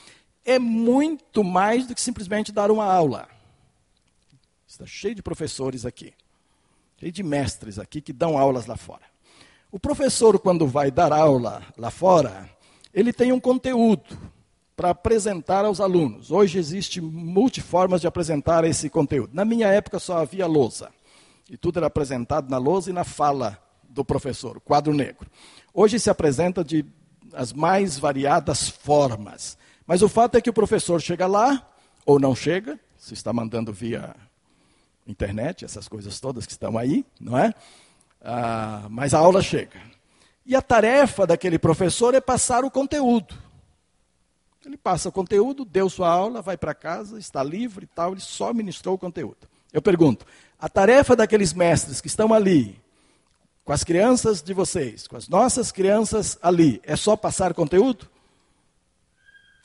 é 0.45 0.57
muito 0.57 1.43
mais 1.43 1.89
do 1.89 1.95
que 1.95 2.01
simplesmente 2.01 2.53
dar 2.53 2.71
uma 2.71 2.85
aula. 2.85 3.29
Está 4.65 4.87
cheio 4.87 5.17
de 5.17 5.23
professores 5.23 5.85
aqui, 5.85 6.15
cheio 6.97 7.11
de 7.11 7.25
mestres 7.25 7.77
aqui 7.77 8.01
que 8.01 8.13
dão 8.13 8.39
aulas 8.39 8.67
lá 8.67 8.77
fora. 8.77 9.03
O 9.73 9.81
professor, 9.81 10.39
quando 10.39 10.65
vai 10.65 10.89
dar 10.93 11.13
aula 11.13 11.61
lá 11.77 11.91
fora, 11.91 12.49
ele 12.95 13.13
tem 13.13 13.33
um 13.33 13.41
conteúdo 13.41 14.17
para 14.77 14.91
apresentar 14.91 15.65
aos 15.65 15.81
alunos. 15.81 16.31
Hoje 16.31 16.57
existe 16.57 17.01
multiformas 17.01 18.01
de 18.01 18.07
apresentar 18.07 18.65
esse 18.65 18.89
conteúdo. 18.89 19.35
Na 19.35 19.45
minha 19.45 19.67
época 19.67 19.99
só 19.99 20.19
havia 20.19 20.47
lousa. 20.47 20.89
E 21.51 21.57
tudo 21.57 21.79
era 21.79 21.89
apresentado 21.89 22.49
na 22.49 22.59
lousa 22.59 22.89
e 22.89 22.93
na 22.93 23.03
fala 23.03 23.61
do 23.93 24.05
professor, 24.05 24.61
quadro 24.61 24.95
negro. 24.95 25.27
Hoje 25.73 26.01
se 26.01 26.11
apresenta 26.11 26.65
de 26.65 26.85
as 27.33 27.53
mais 27.53 27.99
variadas 27.99 28.69
formas. 28.69 29.57
Mas 29.87 30.03
o 30.03 30.09
fato 30.09 30.37
é 30.37 30.41
que 30.41 30.51
o 30.51 30.53
professor 30.53 31.01
chega 31.01 31.27
lá, 31.27 31.69
ou 32.05 32.19
não 32.19 32.35
chega, 32.35 32.79
se 32.99 33.15
está 33.15 33.33
mandando 33.33 33.73
via 33.73 34.15
internet, 35.07 35.65
essas 35.65 35.89
coisas 35.89 36.21
todas 36.21 36.47
que 36.47 36.53
estão 36.53 36.79
aí, 36.79 37.05
não 37.21 37.37
é? 37.37 37.53
Ah, 38.21 38.87
mas 38.89 39.15
a 39.15 39.19
aula 39.19 39.43
chega. 39.43 39.81
E 40.45 40.55
a 40.55 40.63
tarefa 40.63 41.27
daquele 41.27 41.59
professor 41.59 42.15
é 42.15 42.21
passar 42.21 42.65
o 42.65 42.71
conteúdo. 42.71 43.35
Ele 44.65 44.77
passa 44.77 45.09
o 45.09 45.13
conteúdo, 45.13 45.65
deu 45.65 45.91
sua 45.91 46.09
aula, 46.09 46.41
vai 46.41 46.57
para 46.57 46.75
casa, 46.75 47.19
está 47.19 47.43
livre 47.43 47.85
e 47.85 47.89
tal, 47.89 48.13
ele 48.13 48.21
só 48.21 48.53
ministrou 48.55 48.95
o 48.95 48.99
conteúdo. 48.99 49.49
Eu 49.73 49.83
pergunto: 49.83 50.25
a 50.59 50.69
tarefa 50.69 51.17
daqueles 51.17 51.53
mestres 51.53 52.01
que 52.01 52.07
estão 52.07 52.33
ali, 52.33 52.81
com 53.65 53.73
as 53.73 53.85
crianças 53.85 54.43
de 54.43 54.53
vocês, 54.53 55.07
com 55.07 55.17
as 55.17 55.29
nossas 55.29 55.71
crianças 55.71 56.39
ali, 56.43 56.81
é 56.85 56.97
só 56.97 57.17
passar 57.17 57.55
conteúdo? 57.55 58.09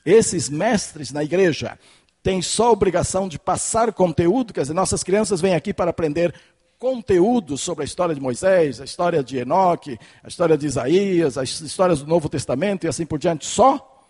Esses 0.06 0.50
mestres 0.50 1.12
na 1.12 1.24
igreja 1.24 1.77
têm 2.22 2.42
só 2.42 2.68
a 2.68 2.72
obrigação 2.72 3.27
de 3.27 3.39
passar 3.39 3.92
conteúdo, 3.92 4.54
quer 4.54 4.62
dizer, 4.62 4.74
nossas 4.74 5.04
crianças 5.04 5.42
vêm 5.42 5.56
aqui 5.56 5.74
para 5.74 5.89
aprender 5.92 6.34
conteúdo 6.80 7.58
sobre 7.58 7.84
a 7.84 7.86
história 7.86 8.13
de 8.13 8.22
Moisés, 8.22 8.80
a 8.80 8.86
história 8.86 9.24
de 9.24 9.38
Enoque, 9.38 10.00
a 10.24 10.27
história 10.27 10.58
de 10.58 10.68
Isaías, 10.68 11.38
as 11.38 11.60
histórias 11.60 12.01
do 12.01 12.08
Novo 12.08 12.30
Testamento 12.30 12.86
e 12.86 12.88
assim 12.88 13.06
por 13.06 13.18
diante, 13.18 13.46
só? 13.46 14.06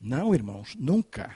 Não, 0.00 0.34
irmãos, 0.34 0.74
nunca. 0.76 1.30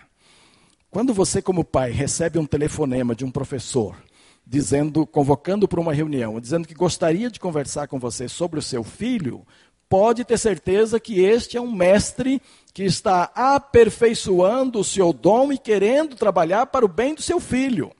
Quando 0.90 1.14
você, 1.14 1.40
como 1.40 1.64
pai, 1.64 1.92
recebe 1.92 2.38
um 2.38 2.46
telefonema 2.46 3.14
de 3.14 3.24
um 3.24 3.30
professor 3.30 3.96
dizendo, 4.46 5.04
convocando 5.04 5.66
para 5.66 5.80
uma 5.80 5.92
reunião, 5.92 6.40
dizendo 6.40 6.68
que 6.68 6.74
gostaria 6.74 7.28
de 7.28 7.40
conversar 7.40 7.88
com 7.88 7.98
você 7.98 8.28
sobre 8.28 8.60
o 8.60 8.62
seu 8.62 8.84
filho, 8.84 9.44
pode 9.88 10.24
ter 10.24 10.38
certeza 10.38 11.00
que 11.00 11.20
este 11.20 11.56
é 11.56 11.60
um 11.60 11.72
mestre 11.72 12.40
que 12.72 12.84
está 12.84 13.30
aperfeiçoando 13.34 14.78
o 14.78 14.84
seu 14.84 15.12
dom 15.12 15.52
e 15.52 15.58
querendo 15.58 16.14
trabalhar 16.14 16.66
para 16.66 16.84
o 16.84 16.88
bem 16.88 17.14
do 17.14 17.22
seu 17.22 17.40
filho. 17.40 17.90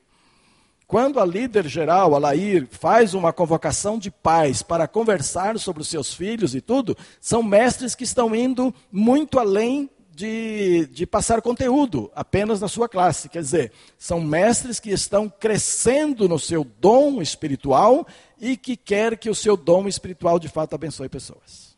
Quando 0.86 1.18
a 1.18 1.24
líder 1.24 1.66
geral, 1.66 2.14
a 2.14 2.18
Lair, 2.18 2.68
faz 2.70 3.12
uma 3.12 3.32
convocação 3.32 3.98
de 3.98 4.08
pais 4.08 4.62
para 4.62 4.86
conversar 4.86 5.58
sobre 5.58 5.82
os 5.82 5.88
seus 5.88 6.14
filhos 6.14 6.54
e 6.54 6.60
tudo, 6.60 6.96
são 7.20 7.42
mestres 7.42 7.96
que 7.96 8.04
estão 8.04 8.32
indo 8.36 8.72
muito 8.92 9.40
além 9.40 9.90
de, 10.16 10.86
de 10.86 11.06
passar 11.06 11.42
conteúdo 11.42 12.10
apenas 12.14 12.58
na 12.58 12.68
sua 12.68 12.88
classe. 12.88 13.28
Quer 13.28 13.42
dizer, 13.42 13.72
são 13.98 14.18
mestres 14.18 14.80
que 14.80 14.90
estão 14.90 15.28
crescendo 15.28 16.26
no 16.26 16.38
seu 16.38 16.64
dom 16.64 17.20
espiritual 17.20 18.06
e 18.40 18.56
que 18.56 18.78
quer 18.78 19.18
que 19.18 19.28
o 19.28 19.34
seu 19.34 19.58
dom 19.58 19.86
espiritual 19.86 20.38
de 20.38 20.48
fato 20.48 20.74
abençoe 20.74 21.10
pessoas. 21.10 21.76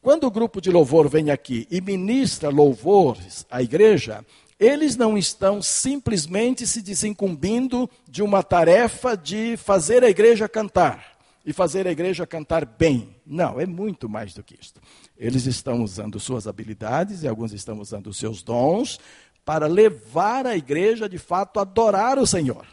Quando 0.00 0.24
o 0.24 0.30
grupo 0.30 0.62
de 0.62 0.70
louvor 0.70 1.10
vem 1.10 1.30
aqui 1.30 1.68
e 1.70 1.78
ministra 1.82 2.48
louvores 2.48 3.44
à 3.50 3.62
igreja, 3.62 4.24
eles 4.58 4.96
não 4.96 5.18
estão 5.18 5.60
simplesmente 5.60 6.66
se 6.66 6.80
desincumbindo 6.80 7.90
de 8.08 8.22
uma 8.22 8.42
tarefa 8.42 9.14
de 9.14 9.58
fazer 9.58 10.02
a 10.02 10.08
igreja 10.08 10.48
cantar 10.48 11.18
e 11.44 11.52
fazer 11.52 11.86
a 11.86 11.92
igreja 11.92 12.26
cantar 12.26 12.64
bem. 12.64 13.14
Não, 13.26 13.60
é 13.60 13.66
muito 13.66 14.08
mais 14.08 14.32
do 14.32 14.42
que 14.42 14.56
isso. 14.58 14.74
Eles 15.18 15.46
estão 15.46 15.82
usando 15.82 16.20
suas 16.20 16.46
habilidades 16.46 17.22
e 17.22 17.28
alguns 17.28 17.52
estão 17.52 17.80
usando 17.80 18.12
seus 18.12 18.42
dons 18.42 19.00
para 19.44 19.66
levar 19.66 20.46
a 20.46 20.56
igreja 20.56 21.08
de 21.08 21.18
fato 21.18 21.58
a 21.58 21.62
adorar 21.62 22.18
o 22.18 22.26
Senhor. 22.26 22.66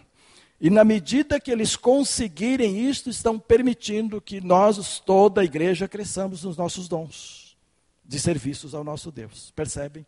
E 0.60 0.70
na 0.70 0.84
medida 0.84 1.40
que 1.40 1.52
eles 1.52 1.76
conseguirem 1.76 2.90
isto, 2.90 3.10
estão 3.10 3.38
permitindo 3.38 4.22
que 4.22 4.42
nós, 4.42 5.00
toda 5.00 5.42
a 5.42 5.44
igreja, 5.46 5.88
cresçamos 5.88 6.44
nos 6.44 6.58
nossos 6.58 6.88
dons 6.88 7.56
de 8.06 8.20
serviços 8.20 8.74
ao 8.74 8.84
nosso 8.84 9.12
Deus. 9.12 9.52
Percebem? 9.56 10.06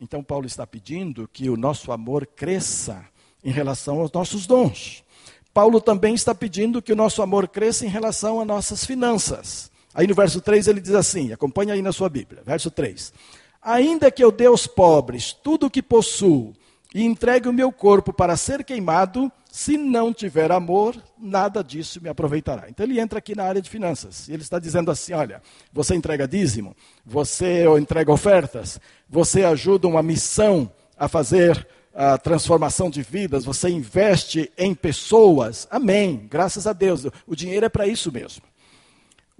Então, 0.00 0.22
Paulo 0.22 0.46
está 0.46 0.66
pedindo 0.66 1.28
que 1.28 1.48
o 1.48 1.56
nosso 1.56 1.92
amor 1.92 2.26
cresça 2.26 3.04
em 3.44 3.50
relação 3.50 4.00
aos 4.00 4.10
nossos 4.12 4.46
dons. 4.46 5.04
Paulo 5.52 5.80
também 5.80 6.14
está 6.14 6.34
pedindo 6.34 6.82
que 6.82 6.92
o 6.92 6.96
nosso 6.96 7.22
amor 7.22 7.46
cresça 7.46 7.84
em 7.84 7.88
relação 7.88 8.40
às 8.40 8.46
nossas 8.46 8.84
finanças. 8.84 9.71
Aí 9.94 10.06
no 10.06 10.14
verso 10.14 10.40
3 10.40 10.68
ele 10.68 10.80
diz 10.80 10.94
assim: 10.94 11.32
acompanha 11.32 11.74
aí 11.74 11.82
na 11.82 11.92
sua 11.92 12.08
Bíblia, 12.08 12.42
verso 12.44 12.70
3. 12.70 13.12
Ainda 13.60 14.10
que 14.10 14.24
eu 14.24 14.32
dê 14.32 14.46
aos 14.46 14.66
pobres 14.66 15.32
tudo 15.32 15.66
o 15.66 15.70
que 15.70 15.82
possuo 15.82 16.52
e 16.94 17.04
entregue 17.04 17.48
o 17.48 17.52
meu 17.52 17.70
corpo 17.72 18.12
para 18.12 18.36
ser 18.36 18.64
queimado, 18.64 19.30
se 19.50 19.76
não 19.76 20.12
tiver 20.12 20.50
amor, 20.50 20.96
nada 21.18 21.62
disso 21.62 22.00
me 22.02 22.08
aproveitará. 22.08 22.68
Então 22.68 22.84
ele 22.84 22.98
entra 22.98 23.18
aqui 23.18 23.34
na 23.34 23.44
área 23.44 23.62
de 23.62 23.70
finanças. 23.70 24.28
E 24.28 24.32
ele 24.32 24.42
está 24.42 24.58
dizendo 24.58 24.90
assim: 24.90 25.12
olha, 25.12 25.42
você 25.72 25.94
entrega 25.94 26.26
dízimo, 26.26 26.74
você 27.04 27.64
entrega 27.78 28.10
ofertas, 28.10 28.80
você 29.08 29.44
ajuda 29.44 29.86
uma 29.86 30.02
missão 30.02 30.70
a 30.96 31.08
fazer 31.08 31.66
a 31.94 32.16
transformação 32.16 32.88
de 32.88 33.02
vidas, 33.02 33.44
você 33.44 33.68
investe 33.68 34.50
em 34.56 34.74
pessoas. 34.74 35.68
Amém. 35.70 36.26
Graças 36.30 36.66
a 36.66 36.72
Deus. 36.72 37.06
O 37.26 37.36
dinheiro 37.36 37.66
é 37.66 37.68
para 37.68 37.86
isso 37.86 38.10
mesmo. 38.10 38.42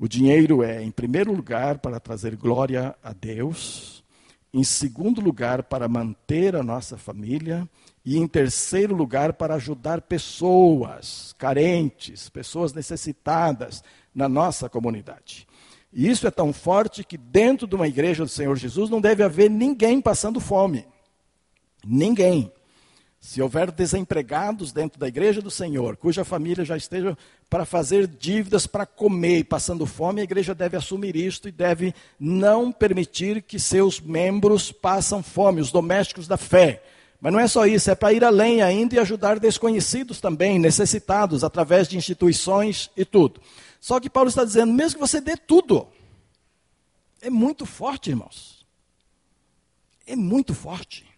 O 0.02 0.08
dinheiro 0.08 0.64
é, 0.64 0.82
em 0.82 0.90
primeiro 0.90 1.32
lugar, 1.32 1.78
para 1.78 2.00
trazer 2.00 2.34
glória 2.34 2.92
a 3.04 3.12
Deus. 3.12 4.02
Em 4.52 4.64
segundo 4.64 5.20
lugar, 5.20 5.62
para 5.62 5.86
manter 5.86 6.56
a 6.56 6.62
nossa 6.64 6.98
família 6.98 7.68
e 8.04 8.18
em 8.18 8.26
terceiro 8.26 8.96
lugar, 8.96 9.34
para 9.34 9.54
ajudar 9.54 10.00
pessoas 10.00 11.32
carentes, 11.38 12.28
pessoas 12.28 12.72
necessitadas 12.72 13.84
na 14.12 14.28
nossa 14.28 14.68
comunidade. 14.68 15.46
E 15.92 16.10
isso 16.10 16.26
é 16.26 16.32
tão 16.32 16.52
forte 16.52 17.04
que 17.04 17.16
dentro 17.16 17.68
de 17.68 17.76
uma 17.76 17.86
igreja 17.86 18.24
do 18.24 18.28
Senhor 18.28 18.56
Jesus 18.56 18.90
não 18.90 19.00
deve 19.00 19.22
haver 19.22 19.48
ninguém 19.48 20.00
passando 20.00 20.40
fome. 20.40 20.84
Ninguém. 21.86 22.50
Se 23.22 23.40
houver 23.40 23.70
desempregados 23.70 24.72
dentro 24.72 24.98
da 24.98 25.06
igreja 25.06 25.40
do 25.40 25.48
Senhor, 25.48 25.96
cuja 25.96 26.24
família 26.24 26.64
já 26.64 26.76
esteja 26.76 27.16
para 27.48 27.64
fazer 27.64 28.04
dívidas 28.04 28.66
para 28.66 28.84
comer 28.84 29.38
e 29.38 29.44
passando 29.44 29.86
fome, 29.86 30.20
a 30.20 30.24
igreja 30.24 30.52
deve 30.56 30.76
assumir 30.76 31.14
isto 31.14 31.48
e 31.48 31.52
deve 31.52 31.94
não 32.18 32.72
permitir 32.72 33.40
que 33.40 33.60
seus 33.60 34.00
membros 34.00 34.72
passem 34.72 35.22
fome, 35.22 35.60
os 35.60 35.70
domésticos 35.70 36.26
da 36.26 36.36
fé. 36.36 36.82
Mas 37.20 37.32
não 37.32 37.38
é 37.38 37.46
só 37.46 37.64
isso, 37.64 37.92
é 37.92 37.94
para 37.94 38.12
ir 38.12 38.24
além 38.24 38.60
ainda 38.60 38.96
e 38.96 38.98
ajudar 38.98 39.38
desconhecidos 39.38 40.20
também, 40.20 40.58
necessitados, 40.58 41.44
através 41.44 41.86
de 41.86 41.96
instituições 41.96 42.90
e 42.96 43.04
tudo. 43.04 43.40
Só 43.78 44.00
que 44.00 44.10
Paulo 44.10 44.30
está 44.30 44.44
dizendo, 44.44 44.72
mesmo 44.72 44.98
que 44.98 45.06
você 45.08 45.20
dê 45.20 45.36
tudo, 45.36 45.86
é 47.20 47.30
muito 47.30 47.66
forte, 47.66 48.10
irmãos. 48.10 48.66
É 50.04 50.16
muito 50.16 50.52
forte. 50.52 51.11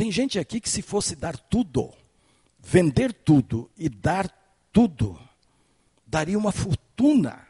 Tem 0.00 0.10
gente 0.10 0.38
aqui 0.38 0.62
que, 0.62 0.70
se 0.70 0.80
fosse 0.80 1.14
dar 1.14 1.36
tudo, 1.36 1.92
vender 2.58 3.12
tudo 3.12 3.70
e 3.76 3.86
dar 3.86 4.30
tudo, 4.72 5.20
daria 6.06 6.38
uma 6.38 6.52
fortuna. 6.52 7.46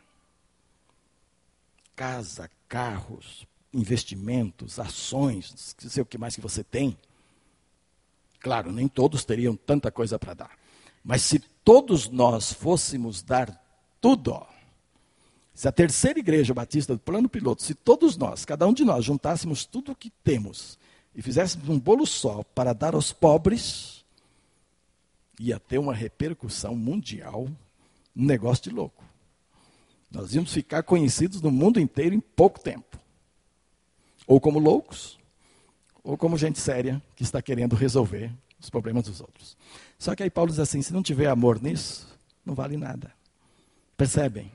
Casa, 1.95 2.51
carros, 2.69 3.47
investimentos, 3.73 4.81
ações, 4.81 5.77
não 5.81 5.91
sei 5.91 6.03
o 6.03 6.05
que 6.05 6.19
mais 6.19 6.35
que 6.35 6.41
você 6.41 6.65
tem. 6.65 6.99
Claro, 8.41 8.73
nem 8.73 8.89
todos 8.89 9.25
teriam 9.25 9.55
tanta 9.55 9.93
coisa 9.93 10.19
para 10.19 10.35
dar. 10.35 10.59
Mas 11.05 11.23
se 11.23 11.39
todos 11.65 12.09
nós 12.09 12.53
fôssemos 12.53 13.23
dar 13.23 13.65
tudo, 14.01 14.45
se 15.55 15.69
a 15.69 15.73
terceira 15.73 16.19
igreja 16.19 16.53
batista 16.53 16.95
do 16.95 17.01
plano 17.01 17.29
piloto, 17.29 17.63
se 17.63 17.77
todos 17.77 18.17
nós, 18.17 18.45
cada 18.45 18.67
um 18.67 18.73
de 18.73 18.85
nós, 18.85 19.05
juntássemos 19.05 19.65
tudo 19.65 19.93
o 19.93 19.95
que 19.95 20.11
temos 20.25 20.80
e 21.15 21.23
fizéssemos 21.23 21.69
um 21.69 21.79
bolo 21.79 22.07
só 22.07 22.43
para 22.55 22.73
dar 22.73 22.95
aos 22.95 23.13
pobres, 23.13 24.05
ia 25.39 25.59
ter 25.59 25.79
uma 25.79 25.95
repercussão 25.95 26.75
mundial, 26.77 27.49
um 28.15 28.25
negócio 28.25 28.65
de 28.65 28.71
louco. 28.71 29.05
Nós 30.11 30.35
íamos 30.35 30.53
ficar 30.53 30.83
conhecidos 30.83 31.41
no 31.41 31.51
mundo 31.51 31.81
inteiro 31.81 32.15
em 32.15 32.21
pouco 32.21 32.61
tempo. 32.61 32.99
Ou 34.27 34.41
como 34.41 34.59
loucos, 34.59 35.19
ou 36.03 36.17
como 36.17 36.37
gente 36.37 36.59
séria 36.59 37.03
que 37.17 37.23
está 37.23 37.41
querendo 37.41 37.77
resolver 37.77 38.33
os 38.61 38.69
problemas 38.69 39.05
dos 39.05 39.21
outros. 39.21 39.57
Só 39.99 40.15
que 40.15 40.23
aí 40.23 40.31
Paulo 40.31 40.51
diz 40.51 40.61
assim: 40.61 40.83
se 40.83 40.93
não 40.93 41.03
tiver 41.03 41.27
amor 41.27 41.61
nisso, 41.63 42.07
não 42.45 42.55
vale 42.55 42.77
nada. 42.77 43.13
Percebem? 43.97 44.51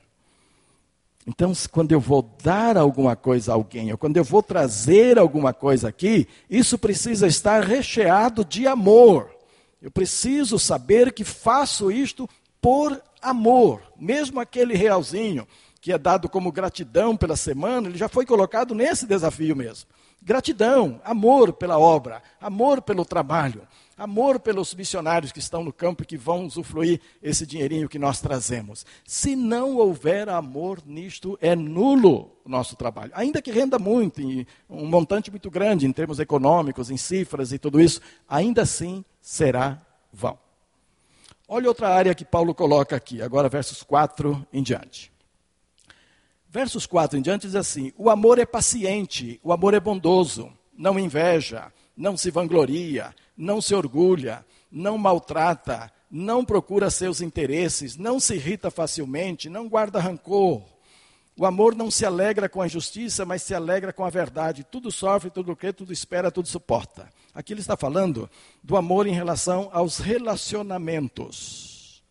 Então, 1.27 1.51
quando 1.71 1.91
eu 1.91 1.99
vou 1.99 2.21
dar 2.43 2.77
alguma 2.77 3.15
coisa 3.15 3.51
a 3.51 3.55
alguém, 3.55 3.91
ou 3.91 3.97
quando 3.97 4.17
eu 4.17 4.23
vou 4.23 4.43
trazer 4.43 5.17
alguma 5.17 5.53
coisa 5.53 5.89
aqui, 5.89 6.27
isso 6.47 6.77
precisa 6.77 7.25
estar 7.25 7.63
recheado 7.63 8.45
de 8.45 8.67
amor. 8.67 9.35
Eu 9.81 9.89
preciso 9.89 10.59
saber 10.59 11.11
que 11.11 11.23
faço 11.23 11.91
isto 11.91 12.29
por 12.61 13.01
amor. 13.21 13.81
Mesmo 13.99 14.39
aquele 14.39 14.75
realzinho 14.75 15.47
que 15.81 15.91
é 15.91 15.97
dado 15.97 16.27
como 16.27 16.51
gratidão 16.51 17.15
pela 17.15 17.35
semana, 17.35 17.87
ele 17.87 17.97
já 17.97 18.09
foi 18.09 18.25
colocado 18.25 18.73
nesse 18.73 19.05
desafio 19.05 19.55
mesmo. 19.55 19.87
Gratidão, 20.21 20.99
amor 21.03 21.53
pela 21.53 21.77
obra, 21.77 22.23
amor 22.41 22.81
pelo 22.81 23.05
trabalho. 23.05 23.61
Amor 23.97 24.39
pelos 24.39 24.73
missionários 24.73 25.31
que 25.31 25.39
estão 25.39 25.63
no 25.63 25.71
campo 25.71 26.03
e 26.03 26.05
que 26.05 26.17
vão 26.17 26.45
usufruir 26.45 26.99
esse 27.23 27.45
dinheirinho 27.45 27.87
que 27.87 27.97
nós 27.97 28.19
trazemos. 28.19 28.85
Se 29.05 29.35
não 29.35 29.77
houver 29.77 30.27
amor 30.27 30.81
nisto, 30.85 31.37
é 31.41 31.55
nulo 31.55 32.37
o 32.43 32.49
nosso 32.49 32.75
trabalho. 32.75 33.11
Ainda 33.15 33.41
que 33.41 33.51
renda 33.51 33.79
muito, 33.79 34.21
um 34.69 34.85
montante 34.85 35.31
muito 35.31 35.49
grande 35.49 35.85
em 35.85 35.91
termos 35.93 36.19
econômicos, 36.19 36.91
em 36.91 36.97
cifras 36.97 37.51
e 37.51 37.57
tudo 37.57 37.79
isso, 37.79 38.01
ainda 38.27 38.63
assim 38.63 39.03
será 39.21 39.81
vão. 40.11 40.37
Olha 41.47 41.67
outra 41.67 41.89
área 41.89 42.15
que 42.15 42.25
Paulo 42.25 42.53
coloca 42.53 42.95
aqui, 42.95 43.21
agora 43.21 43.47
versos 43.47 43.83
4 43.83 44.45
em 44.51 44.63
diante. 44.63 45.11
Versos 46.49 46.85
4 46.85 47.19
em 47.19 47.21
diante 47.21 47.45
diz 47.45 47.55
assim: 47.55 47.93
O 47.97 48.09
amor 48.09 48.39
é 48.39 48.45
paciente, 48.45 49.39
o 49.43 49.53
amor 49.53 49.73
é 49.73 49.79
bondoso, 49.79 50.51
não 50.75 50.97
inveja, 50.97 51.71
não 51.95 52.17
se 52.17 52.29
vangloria, 52.29 53.15
não 53.37 53.61
se 53.61 53.73
orgulha, 53.73 54.45
não 54.71 54.97
maltrata, 54.97 55.91
não 56.09 56.45
procura 56.45 56.89
seus 56.89 57.21
interesses, 57.21 57.97
não 57.97 58.19
se 58.19 58.35
irrita 58.35 58.69
facilmente, 58.69 59.49
não 59.49 59.67
guarda 59.67 59.99
rancor. 59.99 60.63
O 61.37 61.45
amor 61.45 61.75
não 61.75 61.91
se 61.91 62.05
alegra 62.05 62.47
com 62.47 62.61
a 62.61 62.65
injustiça, 62.65 63.25
mas 63.25 63.41
se 63.41 63.53
alegra 63.53 63.91
com 63.91 64.05
a 64.05 64.09
verdade. 64.09 64.63
Tudo 64.63 64.89
sofre, 64.89 65.29
tudo 65.29 65.53
crê, 65.55 65.73
tudo 65.73 65.91
espera, 65.91 66.31
tudo 66.31 66.47
suporta. 66.47 67.09
Aqui 67.33 67.51
ele 67.51 67.59
está 67.59 67.75
falando 67.75 68.29
do 68.63 68.77
amor 68.77 69.05
em 69.05 69.13
relação 69.13 69.69
aos 69.73 69.97
relacionamentos. 69.97 72.01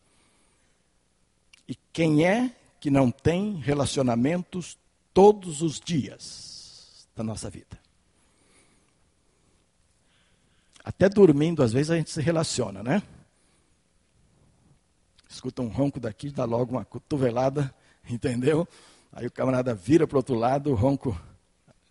E 1.66 1.74
quem 1.92 2.26
é 2.26 2.54
que 2.78 2.90
não 2.90 3.10
tem 3.10 3.56
relacionamentos 3.56 4.76
todos 5.14 5.62
os 5.62 5.80
dias 5.80 7.08
da 7.16 7.24
nossa 7.24 7.48
vida? 7.48 7.83
Até 10.84 11.08
dormindo, 11.08 11.62
às 11.62 11.72
vezes, 11.72 11.90
a 11.90 11.96
gente 11.96 12.10
se 12.10 12.20
relaciona, 12.20 12.82
né? 12.82 13.02
Escuta 15.28 15.62
um 15.62 15.68
ronco 15.68 15.98
daqui, 15.98 16.30
dá 16.30 16.44
logo 16.44 16.72
uma 16.72 16.84
cotovelada, 16.84 17.74
entendeu? 18.08 18.68
Aí 19.10 19.26
o 19.26 19.30
camarada 19.30 19.74
vira 19.74 20.06
para 20.06 20.16
o 20.16 20.18
outro 20.18 20.34
lado, 20.34 20.70
o 20.70 20.74
ronco 20.74 21.18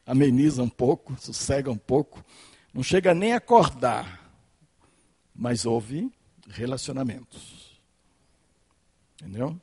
ameniza 0.06 0.62
um 0.62 0.70
pouco, 0.70 1.16
sossega 1.20 1.72
um 1.72 1.78
pouco. 1.78 2.24
Não 2.72 2.84
chega 2.84 3.14
nem 3.14 3.34
a 3.34 3.38
acordar, 3.38 4.32
mas 5.34 5.66
houve 5.66 6.12
relacionamentos. 6.48 7.82
Entendeu? 9.20 9.60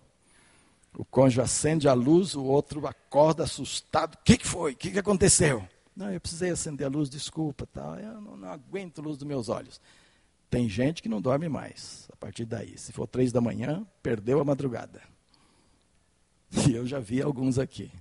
O 0.97 1.05
cônjuge 1.05 1.41
acende 1.41 1.89
a 1.89 1.93
luz, 1.93 2.35
o 2.35 2.45
outro 2.45 2.85
acorda 2.87 3.45
assustado. 3.45 4.15
O 4.15 4.19
que, 4.25 4.37
que 4.37 4.47
foi? 4.47 4.73
O 4.73 4.77
que, 4.77 4.91
que 4.91 4.99
aconteceu? 4.99 5.67
Não, 6.01 6.11
eu 6.11 6.19
precisei 6.19 6.49
acender 6.49 6.87
a 6.87 6.91
luz, 6.91 7.11
desculpa. 7.11 7.67
Tá? 7.67 7.99
Eu 8.01 8.23
não, 8.23 8.35
não 8.35 8.49
aguento 8.49 9.01
a 9.01 9.03
luz 9.03 9.19
dos 9.19 9.29
meus 9.29 9.51
olhos. 9.51 9.79
Tem 10.49 10.67
gente 10.67 11.03
que 11.03 11.11
não 11.11 11.21
dorme 11.21 11.47
mais 11.47 12.09
a 12.11 12.17
partir 12.17 12.47
daí. 12.47 12.79
Se 12.79 12.91
for 12.91 13.07
três 13.07 13.31
da 13.33 13.41
manhã, 13.41 13.87
perdeu 14.03 14.41
a 14.41 14.45
madrugada. 14.45 15.03
E 16.69 16.75
eu 16.75 16.85
já 16.85 16.99
vi 16.99 17.23
alguns 17.23 17.61
aqui. 17.61 17.93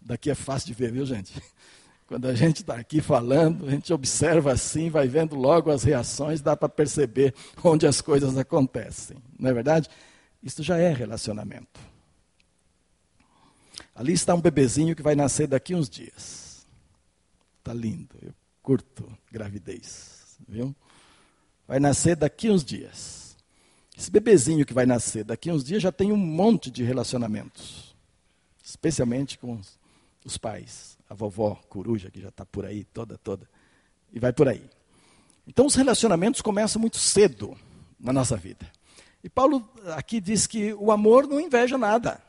Daqui 0.00 0.30
é 0.30 0.36
fácil 0.36 0.68
de 0.68 0.74
ver, 0.74 0.92
viu, 0.92 1.04
gente? 1.04 1.32
Quando 2.06 2.28
a 2.28 2.34
gente 2.34 2.58
está 2.58 2.76
aqui 2.76 3.00
falando, 3.00 3.66
a 3.66 3.70
gente 3.70 3.92
observa 3.92 4.52
assim, 4.52 4.88
vai 4.88 5.08
vendo 5.08 5.34
logo 5.34 5.70
as 5.70 5.82
reações, 5.82 6.40
dá 6.40 6.56
para 6.56 6.68
perceber 6.68 7.34
onde 7.64 7.88
as 7.88 8.00
coisas 8.00 8.36
acontecem. 8.36 9.16
Não 9.36 9.50
é 9.50 9.52
verdade? 9.52 9.88
Isso 10.40 10.62
já 10.62 10.76
é 10.76 10.92
relacionamento. 10.92 11.80
Ali 13.94 14.12
está 14.12 14.34
um 14.34 14.40
bebezinho 14.40 14.94
que 14.94 15.02
vai 15.02 15.16
nascer 15.16 15.48
daqui 15.48 15.74
uns 15.74 15.88
dias. 15.88 16.53
Está 17.64 17.72
lindo, 17.72 18.14
eu 18.20 18.34
curto 18.62 19.10
gravidez, 19.32 20.36
viu? 20.46 20.76
Vai 21.66 21.80
nascer 21.80 22.14
daqui 22.14 22.50
uns 22.50 22.62
dias. 22.62 23.38
Esse 23.96 24.10
bebezinho 24.10 24.66
que 24.66 24.74
vai 24.74 24.84
nascer 24.84 25.24
daqui 25.24 25.50
uns 25.50 25.64
dias 25.64 25.82
já 25.82 25.90
tem 25.90 26.12
um 26.12 26.16
monte 26.16 26.70
de 26.70 26.82
relacionamentos, 26.82 27.96
especialmente 28.62 29.38
com 29.38 29.58
os 30.26 30.36
pais 30.36 30.98
a 31.08 31.14
vovó 31.14 31.54
coruja 31.70 32.10
que 32.10 32.20
já 32.20 32.28
está 32.28 32.44
por 32.44 32.66
aí, 32.66 32.84
toda, 32.84 33.16
toda, 33.16 33.48
e 34.12 34.20
vai 34.20 34.30
por 34.30 34.46
aí. 34.46 34.68
Então 35.46 35.64
os 35.64 35.74
relacionamentos 35.74 36.42
começam 36.42 36.78
muito 36.78 36.98
cedo 36.98 37.56
na 37.98 38.12
nossa 38.12 38.36
vida. 38.36 38.70
E 39.22 39.30
Paulo 39.30 39.66
aqui 39.96 40.20
diz 40.20 40.46
que 40.46 40.74
o 40.74 40.92
amor 40.92 41.26
não 41.26 41.40
inveja 41.40 41.78
nada. 41.78 42.22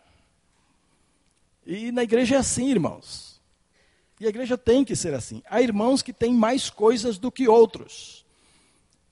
E 1.65 1.91
na 1.91 2.03
igreja 2.03 2.35
é 2.35 2.37
assim, 2.37 2.71
irmãos. 2.71 3.34
E 4.19 4.25
a 4.25 4.29
igreja 4.29 4.57
tem 4.57 4.83
que 4.83 4.95
ser 4.95 5.13
assim. 5.13 5.41
Há 5.49 5.61
irmãos 5.61 6.01
que 6.01 6.13
têm 6.13 6.33
mais 6.33 6.69
coisas 6.69 7.17
do 7.17 7.31
que 7.31 7.47
outros. 7.47 8.25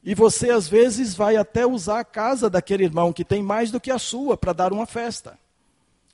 E 0.04 0.14
você, 0.14 0.50
às 0.50 0.68
vezes, 0.68 1.16
vai 1.16 1.36
até 1.36 1.66
usar 1.66 2.00
a 2.00 2.06
casa 2.06 2.50
daquele 2.50 2.84
irmão 2.84 3.14
que 3.14 3.24
tem 3.24 3.42
mais 3.42 3.72
do 3.72 3.80
que 3.80 3.92
a 3.92 4.00
sua 4.00 4.38
para 4.38 4.54
dar 4.54 4.74
uma 4.74 4.86
festa. 4.86 5.38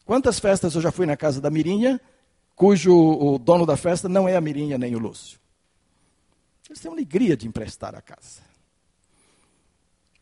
Quantas 0.06 0.39
festas 0.39 0.75
eu 0.75 0.82
já 0.82 0.91
fui 0.91 1.06
na 1.06 1.17
casa 1.17 1.39
da 1.39 1.49
Mirinha 1.49 1.99
cujo 2.56 2.93
o 2.93 3.39
dono 3.39 3.65
da 3.65 3.78
festa 3.78 4.10
não 4.10 4.28
é 4.28 4.36
a 4.36 4.41
Mirinha 4.41 4.78
nem 4.78 4.95
o 4.95 4.99
Lúcio. 4.99 5.39
Eles 6.67 6.82
têm 6.82 6.91
alegria 6.91 7.38
de 7.38 7.47
emprestar 7.47 7.95
a 7.95 8.02
casa. 8.02 8.41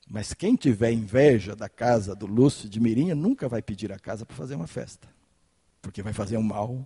Mas 0.09 0.33
quem 0.33 0.55
tiver 0.55 0.91
inveja 0.91 1.55
da 1.55 1.67
casa 1.67 2.15
do 2.15 2.25
Lúcio 2.25 2.69
de 2.69 2.79
Mirinha 2.79 3.15
nunca 3.15 3.49
vai 3.49 3.61
pedir 3.61 3.91
a 3.91 3.99
casa 3.99 4.25
para 4.25 4.35
fazer 4.35 4.55
uma 4.55 4.67
festa. 4.67 5.07
Porque 5.81 6.01
vai 6.01 6.13
fazer 6.13 6.37
um 6.37 6.43
mal. 6.43 6.85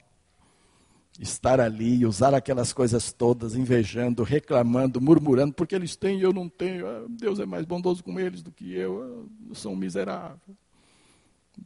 Estar 1.19 1.59
ali 1.59 1.97
e 1.99 2.05
usar 2.05 2.33
aquelas 2.33 2.73
coisas 2.73 3.11
todas, 3.11 3.55
invejando, 3.55 4.23
reclamando, 4.23 4.99
murmurando, 4.99 5.53
porque 5.53 5.75
eles 5.75 5.95
têm 5.95 6.19
e 6.19 6.23
eu 6.23 6.33
não 6.33 6.49
tenho. 6.49 6.87
Ah, 6.87 7.05
Deus 7.09 7.39
é 7.39 7.45
mais 7.45 7.65
bondoso 7.65 8.03
com 8.03 8.19
eles 8.19 8.41
do 8.41 8.51
que 8.51 8.73
eu. 8.73 9.01
Ah, 9.03 9.47
eu 9.49 9.55
sou 9.55 9.73
um 9.73 9.75
miserável. 9.75 10.39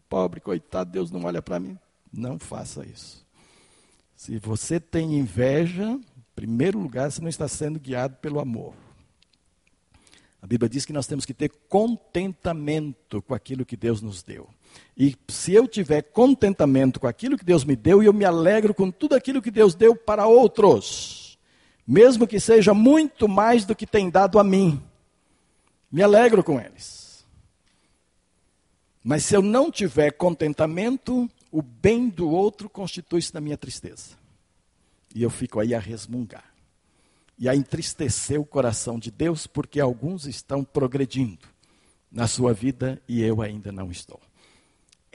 Pobre, 0.10 0.42
coitado, 0.42 0.92
Deus 0.92 1.12
não 1.12 1.24
olha 1.24 1.42
para 1.42 1.60
mim. 1.60 1.78
Não 2.12 2.40
faça 2.40 2.86
isso. 2.86 3.26
Se 4.16 4.40
você 4.40 4.80
tem 4.80 5.16
inveja, 5.20 5.92
em 5.92 6.24
primeiro 6.36 6.80
lugar, 6.80 7.12
você 7.12 7.22
não 7.22 7.30
está 7.30 7.48
sendo 7.48 7.80
guiado 7.80 8.18
pelo 8.18 8.40
amor. 8.40 8.74
A 10.42 10.48
Bíblia 10.48 10.70
diz 10.70 10.86
que 10.86 10.94
nós 10.94 11.08
temos 11.08 11.26
que 11.26 11.34
ter 11.34 11.50
contentamento 11.68 13.22
com 13.22 13.34
aquilo 13.34 13.66
que 13.66 13.76
Deus 13.76 14.02
nos 14.02 14.24
deu. 14.24 14.48
E 14.98 15.16
se 15.28 15.54
eu 15.54 15.68
tiver 15.68 16.02
contentamento 16.02 17.00
com 17.00 17.08
aquilo 17.08 17.38
que 17.38 17.44
Deus 17.44 17.66
me 17.66 17.76
deu, 17.76 18.02
e 18.02 18.06
eu 18.06 18.14
me 18.14 18.24
alegro 18.24 18.74
com 18.74 18.90
tudo 18.90 19.16
aquilo 19.16 19.42
que 19.42 19.52
Deus 19.52 19.76
deu 19.76 19.96
para 19.96 20.26
outros, 20.26 21.38
mesmo 21.86 22.26
que 22.26 22.40
seja 22.40 22.74
muito 22.74 23.28
mais 23.28 23.66
do 23.66 23.76
que 23.76 23.86
tem 23.86 24.10
dado 24.10 24.40
a 24.40 24.44
mim, 24.44 24.82
me 25.92 26.02
alegro 26.02 26.44
com 26.44 26.60
eles. 26.60 27.26
Mas 29.04 29.24
se 29.24 29.36
eu 29.36 29.42
não 29.42 29.70
tiver 29.70 30.12
contentamento, 30.12 31.30
o 31.52 31.62
bem 31.62 32.10
do 32.10 32.30
outro 32.30 32.68
constitui-se 32.68 33.34
na 33.34 33.40
minha 33.40 33.58
tristeza. 33.58 34.18
E 35.14 35.22
eu 35.22 35.30
fico 35.30 35.60
aí 35.60 35.76
a 35.76 35.80
resmungar. 35.80 36.54
E 37.38 37.48
a 37.48 37.56
entristecer 37.56 38.40
o 38.40 38.46
coração 38.46 38.98
de 38.98 39.12
Deus, 39.12 39.46
porque 39.46 39.80
alguns 39.80 40.26
estão 40.26 40.64
progredindo 40.64 41.48
na 42.12 42.28
sua 42.28 42.54
vida 42.54 43.02
e 43.08 43.22
eu 43.22 43.42
ainda 43.42 43.72
não 43.72 43.92
estou. 43.92 44.20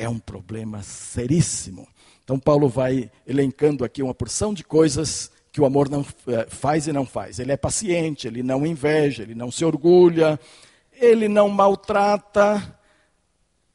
É 0.00 0.08
um 0.08 0.18
problema 0.18 0.82
seríssimo. 0.82 1.86
Então, 2.24 2.38
Paulo 2.38 2.70
vai 2.70 3.10
elencando 3.26 3.84
aqui 3.84 4.02
uma 4.02 4.14
porção 4.14 4.54
de 4.54 4.64
coisas 4.64 5.30
que 5.52 5.60
o 5.60 5.66
amor 5.66 5.90
não 5.90 6.06
eh, 6.26 6.46
faz 6.48 6.86
e 6.86 6.92
não 6.92 7.04
faz. 7.04 7.38
Ele 7.38 7.52
é 7.52 7.56
paciente, 7.56 8.26
ele 8.26 8.42
não 8.42 8.66
inveja, 8.66 9.22
ele 9.22 9.34
não 9.34 9.50
se 9.50 9.62
orgulha, 9.62 10.40
ele 10.98 11.28
não 11.28 11.50
maltrata, 11.50 12.80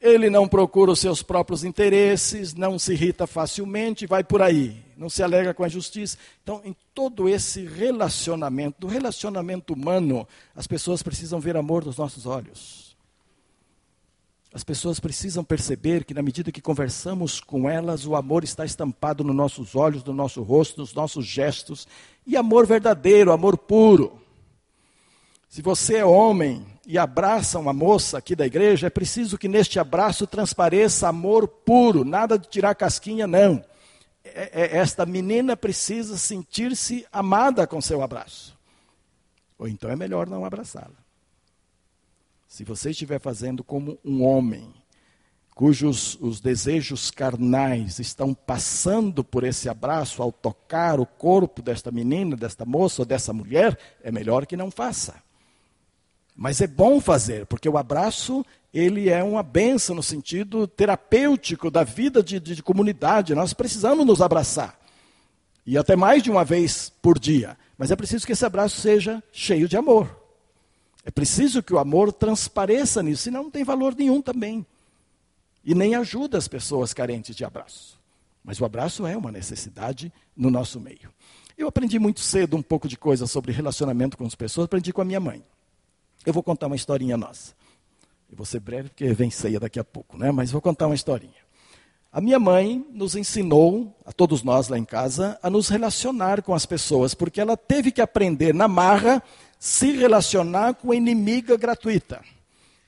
ele 0.00 0.28
não 0.28 0.48
procura 0.48 0.90
os 0.90 0.98
seus 0.98 1.22
próprios 1.22 1.62
interesses, 1.62 2.54
não 2.54 2.76
se 2.76 2.94
irrita 2.94 3.24
facilmente, 3.24 4.04
vai 4.04 4.24
por 4.24 4.42
aí, 4.42 4.84
não 4.96 5.08
se 5.08 5.22
alegra 5.22 5.54
com 5.54 5.62
a 5.62 5.68
justiça. 5.68 6.18
Então, 6.42 6.60
em 6.64 6.74
todo 6.92 7.28
esse 7.28 7.64
relacionamento, 7.64 8.80
do 8.80 8.88
relacionamento 8.88 9.74
humano, 9.74 10.26
as 10.56 10.66
pessoas 10.66 11.04
precisam 11.04 11.38
ver 11.38 11.56
amor 11.56 11.84
nos 11.84 11.96
nossos 11.96 12.26
olhos. 12.26 12.85
As 14.56 14.64
pessoas 14.64 14.98
precisam 14.98 15.44
perceber 15.44 16.02
que, 16.02 16.14
na 16.14 16.22
medida 16.22 16.50
que 16.50 16.62
conversamos 16.62 17.40
com 17.40 17.68
elas, 17.68 18.06
o 18.06 18.16
amor 18.16 18.42
está 18.42 18.64
estampado 18.64 19.22
nos 19.22 19.36
nossos 19.36 19.76
olhos, 19.76 20.02
no 20.02 20.14
nosso 20.14 20.42
rosto, 20.42 20.80
nos 20.80 20.94
nossos 20.94 21.26
gestos. 21.26 21.86
E 22.26 22.38
amor 22.38 22.66
verdadeiro, 22.66 23.32
amor 23.32 23.58
puro. 23.58 24.18
Se 25.46 25.60
você 25.60 25.96
é 25.96 26.06
homem 26.06 26.66
e 26.86 26.96
abraça 26.96 27.58
uma 27.58 27.74
moça 27.74 28.16
aqui 28.16 28.34
da 28.34 28.46
igreja, 28.46 28.86
é 28.86 28.90
preciso 28.90 29.36
que 29.36 29.46
neste 29.46 29.78
abraço 29.78 30.26
transpareça 30.26 31.06
amor 31.06 31.46
puro, 31.46 32.02
nada 32.02 32.38
de 32.38 32.48
tirar 32.48 32.74
casquinha, 32.74 33.26
não. 33.26 33.62
É, 34.24 34.62
é, 34.62 34.76
esta 34.78 35.04
menina 35.04 35.54
precisa 35.54 36.16
sentir-se 36.16 37.06
amada 37.12 37.66
com 37.66 37.78
seu 37.82 38.02
abraço. 38.02 38.56
Ou 39.58 39.68
então 39.68 39.90
é 39.90 39.96
melhor 39.96 40.26
não 40.26 40.46
abraçá-la. 40.46 41.05
Se 42.56 42.64
você 42.64 42.88
estiver 42.88 43.20
fazendo 43.20 43.62
como 43.62 43.98
um 44.02 44.24
homem, 44.24 44.72
cujos 45.54 46.16
os 46.22 46.40
desejos 46.40 47.10
carnais 47.10 47.98
estão 47.98 48.32
passando 48.32 49.22
por 49.22 49.44
esse 49.44 49.68
abraço 49.68 50.22
ao 50.22 50.32
tocar 50.32 50.98
o 50.98 51.04
corpo 51.04 51.60
desta 51.60 51.90
menina, 51.90 52.34
desta 52.34 52.64
moça 52.64 53.02
ou 53.02 53.06
dessa 53.06 53.30
mulher, 53.30 53.78
é 54.02 54.10
melhor 54.10 54.46
que 54.46 54.56
não 54.56 54.70
faça. 54.70 55.16
Mas 56.34 56.62
é 56.62 56.66
bom 56.66 56.98
fazer, 56.98 57.44
porque 57.44 57.68
o 57.68 57.76
abraço 57.76 58.42
ele 58.72 59.10
é 59.10 59.22
uma 59.22 59.42
benção 59.42 59.94
no 59.94 60.02
sentido 60.02 60.66
terapêutico 60.66 61.70
da 61.70 61.84
vida 61.84 62.22
de, 62.22 62.40
de, 62.40 62.54
de 62.54 62.62
comunidade. 62.62 63.34
Nós 63.34 63.52
precisamos 63.52 64.06
nos 64.06 64.22
abraçar. 64.22 64.80
E 65.66 65.76
até 65.76 65.94
mais 65.94 66.22
de 66.22 66.30
uma 66.30 66.42
vez 66.42 66.90
por 67.02 67.18
dia. 67.18 67.54
Mas 67.76 67.90
é 67.90 67.96
preciso 67.96 68.24
que 68.24 68.32
esse 68.32 68.46
abraço 68.46 68.80
seja 68.80 69.22
cheio 69.30 69.68
de 69.68 69.76
amor. 69.76 70.24
É 71.06 71.10
preciso 71.12 71.62
que 71.62 71.72
o 71.72 71.78
amor 71.78 72.12
transpareça 72.12 73.00
nisso, 73.00 73.22
senão 73.22 73.44
não 73.44 73.50
tem 73.50 73.62
valor 73.62 73.94
nenhum 73.94 74.20
também. 74.20 74.66
E 75.64 75.72
nem 75.72 75.94
ajuda 75.94 76.36
as 76.36 76.48
pessoas 76.48 76.92
carentes 76.92 77.36
de 77.36 77.44
abraço. 77.44 77.96
Mas 78.42 78.60
o 78.60 78.64
abraço 78.64 79.06
é 79.06 79.16
uma 79.16 79.30
necessidade 79.30 80.12
no 80.36 80.50
nosso 80.50 80.80
meio. 80.80 81.08
Eu 81.56 81.68
aprendi 81.68 81.96
muito 82.00 82.18
cedo 82.18 82.56
um 82.56 82.62
pouco 82.62 82.88
de 82.88 82.96
coisa 82.96 83.24
sobre 83.28 83.52
relacionamento 83.52 84.18
com 84.18 84.26
as 84.26 84.34
pessoas, 84.34 84.64
aprendi 84.64 84.92
com 84.92 85.00
a 85.00 85.04
minha 85.04 85.20
mãe. 85.20 85.44
Eu 86.24 86.32
vou 86.32 86.42
contar 86.42 86.66
uma 86.66 86.74
historinha 86.74 87.16
nossa. 87.16 87.54
Eu 88.28 88.36
vou 88.36 88.44
ser 88.44 88.58
breve 88.58 88.88
porque 88.88 89.06
vem 89.12 89.30
ceia 89.30 89.60
daqui 89.60 89.78
a 89.78 89.84
pouco, 89.84 90.18
né? 90.18 90.32
Mas 90.32 90.50
vou 90.50 90.60
contar 90.60 90.86
uma 90.86 90.94
historinha. 90.96 91.46
A 92.12 92.20
minha 92.20 92.40
mãe 92.40 92.84
nos 92.90 93.14
ensinou, 93.14 93.94
a 94.04 94.10
todos 94.10 94.42
nós 94.42 94.66
lá 94.66 94.76
em 94.76 94.84
casa, 94.84 95.38
a 95.40 95.48
nos 95.48 95.68
relacionar 95.68 96.42
com 96.42 96.52
as 96.52 96.66
pessoas, 96.66 97.14
porque 97.14 97.40
ela 97.40 97.56
teve 97.56 97.92
que 97.92 98.00
aprender 98.00 98.52
na 98.52 98.66
marra 98.66 99.22
se 99.58 99.92
relacionar 99.92 100.74
com 100.74 100.92
a 100.92 100.96
inimiga 100.96 101.56
gratuita. 101.56 102.20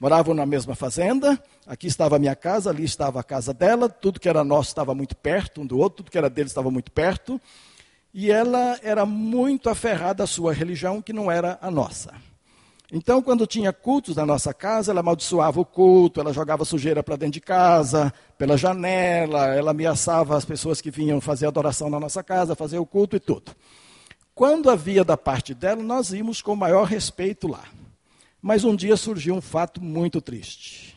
Moravam 0.01 0.35
na 0.35 0.47
mesma 0.47 0.75
fazenda, 0.75 1.43
aqui 1.67 1.89
estava 1.89 2.17
a 2.17 2.19
minha 2.19 2.37
casa, 2.37 2.71
ali 2.71 2.85
estava 2.85 3.19
a 3.19 3.25
casa 3.25 3.53
dela, 3.53 3.89
tudo 3.89 4.21
que 4.21 4.29
era 4.29 4.45
nosso 4.45 4.69
estava 4.69 4.95
muito 4.95 5.17
perto 5.17 5.61
um 5.61 5.67
do 5.67 5.79
outro, 5.79 5.99
tudo 5.99 6.11
que 6.11 6.19
era 6.19 6.31
dele 6.31 6.49
estava 6.49 6.71
muito 6.71 6.93
perto. 6.93 7.41
E 8.15 8.31
ela 8.31 8.79
era 8.83 9.05
muito 9.05 9.69
aferrada 9.69 10.23
à 10.23 10.27
sua 10.27 10.53
religião, 10.53 11.03
que 11.03 11.13
não 11.13 11.31
era 11.31 11.59
a 11.61 11.71
nossa. 11.71 12.15
Então, 12.91 13.21
quando 13.21 13.47
tinha 13.47 13.71
cultos 13.71 14.17
na 14.17 14.25
nossa 14.25 14.55
casa, 14.55 14.93
ela 14.93 15.01
amaldiçoava 15.01 15.61
o 15.61 15.65
culto, 15.65 16.21
ela 16.21 16.33
jogava 16.33 16.65
sujeira 16.65 17.03
para 17.03 17.17
dentro 17.17 17.35
de 17.35 17.41
casa, 17.41 18.11
pela 18.39 18.57
janela, 18.57 19.55
ela 19.55 19.73
ameaçava 19.73 20.37
as 20.37 20.45
pessoas 20.47 20.81
que 20.81 20.91
vinham 20.91 21.21
fazer 21.21 21.47
adoração 21.47 21.91
na 21.91 22.01
nossa 22.01 22.23
casa, 22.23 22.55
fazer 22.55 22.79
o 22.79 22.87
culto 22.87 23.15
e 23.15 23.21
tudo. 23.21 23.53
Quando 24.39 24.71
havia 24.71 25.03
da 25.03 25.17
parte 25.17 25.53
dela, 25.53 25.83
nós 25.83 26.13
íamos 26.13 26.41
com 26.41 26.55
maior 26.55 26.85
respeito 26.85 27.49
lá. 27.49 27.65
Mas 28.41 28.63
um 28.63 28.77
dia 28.77 28.97
surgiu 28.97 29.35
um 29.35 29.41
fato 29.41 29.83
muito 29.83 30.21
triste, 30.21 30.97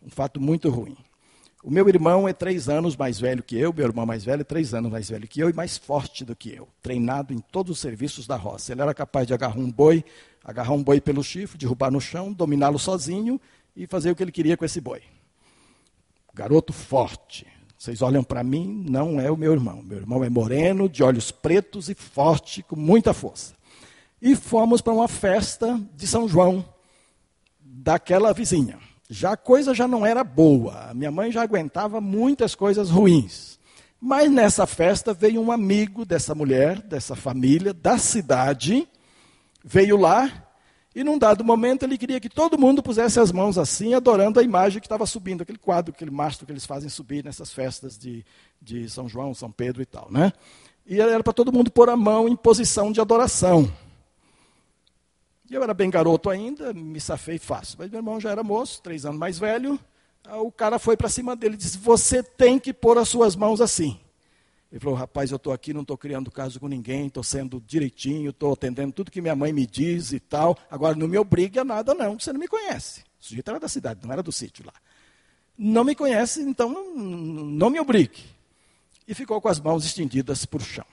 um 0.00 0.08
fato 0.08 0.40
muito 0.40 0.70
ruim. 0.70 0.96
O 1.64 1.68
meu 1.68 1.88
irmão 1.88 2.28
é 2.28 2.32
três 2.32 2.68
anos 2.68 2.96
mais 2.96 3.18
velho 3.18 3.42
que 3.42 3.58
eu, 3.58 3.72
meu 3.72 3.86
irmão 3.86 4.06
mais 4.06 4.22
velho 4.22 4.42
é 4.42 4.44
três 4.44 4.72
anos 4.72 4.88
mais 4.88 5.10
velho 5.10 5.26
que 5.26 5.40
eu 5.40 5.50
e 5.50 5.52
mais 5.52 5.76
forte 5.76 6.24
do 6.24 6.36
que 6.36 6.54
eu, 6.54 6.68
treinado 6.80 7.34
em 7.34 7.40
todos 7.40 7.72
os 7.72 7.80
serviços 7.80 8.24
da 8.24 8.36
roça. 8.36 8.70
Ele 8.70 8.82
era 8.82 8.94
capaz 8.94 9.26
de 9.26 9.34
agarrar 9.34 9.58
um 9.58 9.68
boi, 9.68 10.04
agarrar 10.44 10.72
um 10.72 10.82
boi 10.84 11.00
pelo 11.00 11.24
chifre, 11.24 11.58
derrubar 11.58 11.90
no 11.90 12.00
chão, 12.00 12.32
dominá-lo 12.32 12.78
sozinho 12.78 13.40
e 13.74 13.84
fazer 13.84 14.12
o 14.12 14.14
que 14.14 14.22
ele 14.22 14.30
queria 14.30 14.56
com 14.56 14.64
esse 14.64 14.80
boi. 14.80 15.02
Garoto 16.32 16.72
forte. 16.72 17.48
Vocês 17.80 18.02
olham 18.02 18.22
para 18.22 18.44
mim, 18.44 18.84
não 18.86 19.18
é 19.18 19.30
o 19.30 19.36
meu 19.36 19.54
irmão. 19.54 19.82
Meu 19.82 19.96
irmão 19.96 20.22
é 20.22 20.28
moreno, 20.28 20.86
de 20.86 21.02
olhos 21.02 21.30
pretos 21.30 21.88
e 21.88 21.94
forte, 21.94 22.62
com 22.62 22.76
muita 22.76 23.14
força. 23.14 23.54
E 24.20 24.36
fomos 24.36 24.82
para 24.82 24.92
uma 24.92 25.08
festa 25.08 25.80
de 25.96 26.06
São 26.06 26.28
João, 26.28 26.62
daquela 27.58 28.34
vizinha 28.34 28.78
já 29.10 29.32
a 29.32 29.36
coisa 29.36 29.74
já 29.74 29.88
não 29.88 30.06
era 30.06 30.22
boa. 30.22 30.90
A 30.90 30.94
minha 30.94 31.10
mãe 31.10 31.32
já 31.32 31.42
aguentava 31.42 32.00
muitas 32.00 32.54
coisas 32.54 32.88
ruins. 32.88 33.58
Mas 34.00 34.30
nessa 34.30 34.66
festa 34.66 35.12
veio 35.12 35.42
um 35.42 35.50
amigo 35.50 36.06
dessa 36.06 36.32
mulher, 36.32 36.80
dessa 36.80 37.16
família, 37.16 37.74
da 37.74 37.98
cidade, 37.98 38.88
veio 39.64 39.96
lá 39.96 40.30
e 40.94 41.04
num 41.04 41.18
dado 41.18 41.44
momento 41.44 41.84
ele 41.84 41.96
queria 41.96 42.18
que 42.18 42.28
todo 42.28 42.58
mundo 42.58 42.82
pusesse 42.82 43.20
as 43.20 43.30
mãos 43.30 43.56
assim, 43.56 43.94
adorando 43.94 44.40
a 44.40 44.42
imagem 44.42 44.80
que 44.80 44.86
estava 44.86 45.06
subindo, 45.06 45.42
aquele 45.42 45.58
quadro, 45.58 45.94
aquele 45.94 46.10
mastro 46.10 46.44
que 46.44 46.52
eles 46.52 46.66
fazem 46.66 46.88
subir 46.88 47.24
nessas 47.24 47.52
festas 47.52 47.96
de, 47.96 48.24
de 48.60 48.88
São 48.90 49.08
João, 49.08 49.32
São 49.32 49.50
Pedro 49.52 49.80
e 49.80 49.86
tal, 49.86 50.10
né? 50.10 50.32
E 50.84 51.00
era 51.00 51.22
para 51.22 51.32
todo 51.32 51.52
mundo 51.52 51.70
pôr 51.70 51.88
a 51.88 51.96
mão 51.96 52.28
em 52.28 52.34
posição 52.34 52.90
de 52.90 53.00
adoração. 53.00 53.70
E 55.48 55.54
eu 55.54 55.62
era 55.62 55.74
bem 55.74 55.90
garoto 55.90 56.28
ainda, 56.28 56.72
me 56.72 57.00
safei 57.00 57.38
fácil. 57.38 57.76
Mas 57.78 57.90
meu 57.90 57.98
irmão 57.98 58.20
já 58.20 58.30
era 58.30 58.42
moço, 58.42 58.82
três 58.82 59.04
anos 59.04 59.18
mais 59.18 59.38
velho. 59.38 59.78
O 60.42 60.50
cara 60.50 60.78
foi 60.78 60.96
para 60.96 61.08
cima 61.08 61.36
dele 61.36 61.54
e 61.54 61.58
disse: 61.58 61.78
Você 61.78 62.22
tem 62.22 62.58
que 62.58 62.72
pôr 62.72 62.98
as 62.98 63.08
suas 63.08 63.34
mãos 63.34 63.60
assim. 63.60 63.98
Ele 64.70 64.80
falou: 64.80 64.94
Rapaz, 64.94 65.30
eu 65.30 65.36
estou 65.36 65.52
aqui, 65.52 65.74
não 65.74 65.82
estou 65.82 65.98
criando 65.98 66.30
caso 66.30 66.60
com 66.60 66.68
ninguém, 66.68 67.06
estou 67.06 67.22
sendo 67.22 67.60
direitinho, 67.66 68.30
estou 68.30 68.52
atendendo 68.52 68.92
tudo 68.92 69.10
que 69.10 69.20
minha 69.20 69.34
mãe 69.34 69.52
me 69.52 69.66
diz 69.66 70.12
e 70.12 70.20
tal. 70.20 70.56
Agora 70.70 70.94
não 70.94 71.08
me 71.08 71.18
obrigue 71.18 71.58
a 71.58 71.64
nada, 71.64 71.94
não, 71.94 72.18
você 72.18 72.32
não 72.32 72.38
me 72.38 72.46
conhece. 72.46 73.00
O 73.20 73.24
sujeito 73.24 73.50
era 73.50 73.58
da 73.58 73.68
cidade, 73.68 74.00
não 74.04 74.12
era 74.12 74.22
do 74.22 74.30
sítio 74.30 74.64
lá. 74.64 74.72
Não 75.58 75.84
me 75.84 75.94
conhece, 75.94 76.40
então 76.40 76.70
não, 76.70 76.94
não 76.96 77.68
me 77.68 77.80
obrigue. 77.80 78.24
E 79.06 79.14
ficou 79.14 79.40
com 79.40 79.48
as 79.48 79.58
mãos 79.58 79.84
estendidas 79.84 80.46
para 80.46 80.58
o 80.58 80.64
chão. 80.64 80.86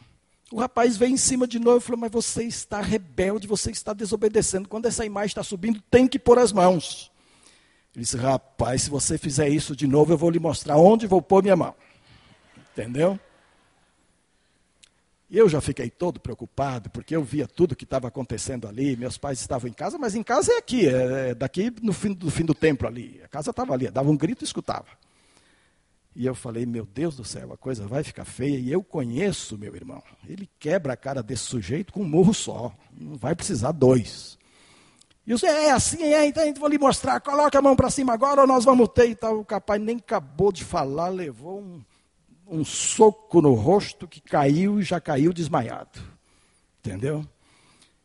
O 0.52 0.60
rapaz 0.60 0.98
veio 0.98 1.14
em 1.14 1.18
cima 1.18 1.46
de 1.46 1.60
novo 1.60 1.78
e 1.78 1.82
falou: 1.82 2.00
Mas 2.00 2.12
você 2.12 2.44
está 2.44 2.82
rebelde, 2.82 3.48
você 3.48 3.70
está 3.70 3.94
desobedecendo. 3.94 4.68
Quando 4.68 4.88
essa 4.88 5.06
imagem 5.06 5.28
está 5.28 5.44
subindo, 5.44 5.82
tem 5.92 6.08
que 6.08 6.18
pôr 6.18 6.40
as 6.40 6.52
mãos. 6.52 7.12
Ele 7.94 8.04
disse: 8.04 8.18
Rapaz, 8.18 8.84
se 8.84 8.90
você 8.90 9.18
fizer 9.18 9.50
isso 9.50 9.76
de 9.76 9.86
novo, 9.86 10.14
eu 10.14 10.18
vou 10.18 10.32
lhe 10.32 10.40
mostrar 10.40 10.78
onde 10.78 11.06
vou 11.06 11.22
pôr 11.22 11.44
minha 11.44 11.56
mão. 11.56 11.76
Entendeu? 12.72 13.20
E 15.30 15.38
eu 15.38 15.50
já 15.50 15.60
fiquei 15.60 15.90
todo 15.90 16.22
preocupado, 16.22 16.90
porque 16.90 17.14
eu 17.14 17.22
via 17.22 17.48
tudo 17.48 17.76
que 17.76 17.84
estava 17.84 18.08
acontecendo 18.08 18.68
ali. 18.68 18.96
Meus 18.96 19.18
pais 19.18 19.42
estavam 19.42 19.70
em 19.70 19.74
casa, 19.74 19.98
mas 19.98 20.16
em 20.16 20.24
casa 20.24 20.54
é 20.54 20.58
aqui, 20.58 20.88
é 20.88 21.36
daqui 21.36 21.74
no 21.82 21.92
fim 21.92 22.14
do, 22.14 22.32
fim 22.32 22.46
do 22.46 22.54
templo 22.54 22.88
ali. 22.88 23.20
A 23.24 23.28
casa 23.28 23.50
estava 23.50 23.74
ali, 23.74 23.90
dava 23.90 24.10
um 24.10 24.16
grito 24.16 24.44
e 24.44 24.46
escutava. 24.46 24.88
E 26.16 26.26
eu 26.26 26.34
falei, 26.34 26.66
meu 26.66 26.84
Deus 26.84 27.16
do 27.16 27.24
céu, 27.24 27.54
a 27.54 27.58
coisa 27.58 27.86
vai 27.86 28.04
ficar 28.04 28.26
feia. 28.26 28.58
E 28.58 28.72
eu 28.72 28.82
conheço 28.82 29.58
meu 29.58 29.76
irmão. 29.76 30.02
Ele 30.28 30.50
quebra 30.58 30.94
a 30.94 30.98
cara 30.98 31.22
desse 31.22 31.44
sujeito 31.44 31.94
com 31.94 32.02
um 32.02 32.08
murro 32.08 32.34
só. 32.34 32.74
Não 32.92 33.16
vai 33.16 33.36
precisar 33.36 33.72
dois. 33.72 34.36
E 35.28 35.32
eu 35.32 35.36
disse, 35.36 35.46
é 35.46 35.72
assim, 35.72 36.02
é, 36.02 36.26
então 36.26 36.42
vou 36.56 36.70
lhe 36.70 36.80
mostrar. 36.80 37.20
Coloca 37.20 37.60
a 37.60 37.62
mão 37.62 37.76
para 37.76 37.92
cima 37.92 38.14
agora 38.14 38.42
ou 38.42 38.48
nós 38.48 38.66
vamos 38.66 38.90
ter. 38.96 39.10
E 39.10 39.16
tal. 39.16 39.42
O 39.42 39.46
capaz 39.46 39.80
nem 39.80 39.98
acabou 39.98 40.52
de 40.52 40.64
falar, 40.64 41.10
levou 41.10 41.60
um, 41.60 41.84
um 42.50 42.64
soco 42.64 43.42
no 43.42 43.54
rosto 43.54 44.08
que 44.08 44.22
caiu 44.22 44.80
e 44.80 44.84
já 44.84 45.00
caiu 45.00 45.34
desmaiado. 45.34 46.00
Entendeu? 46.80 47.26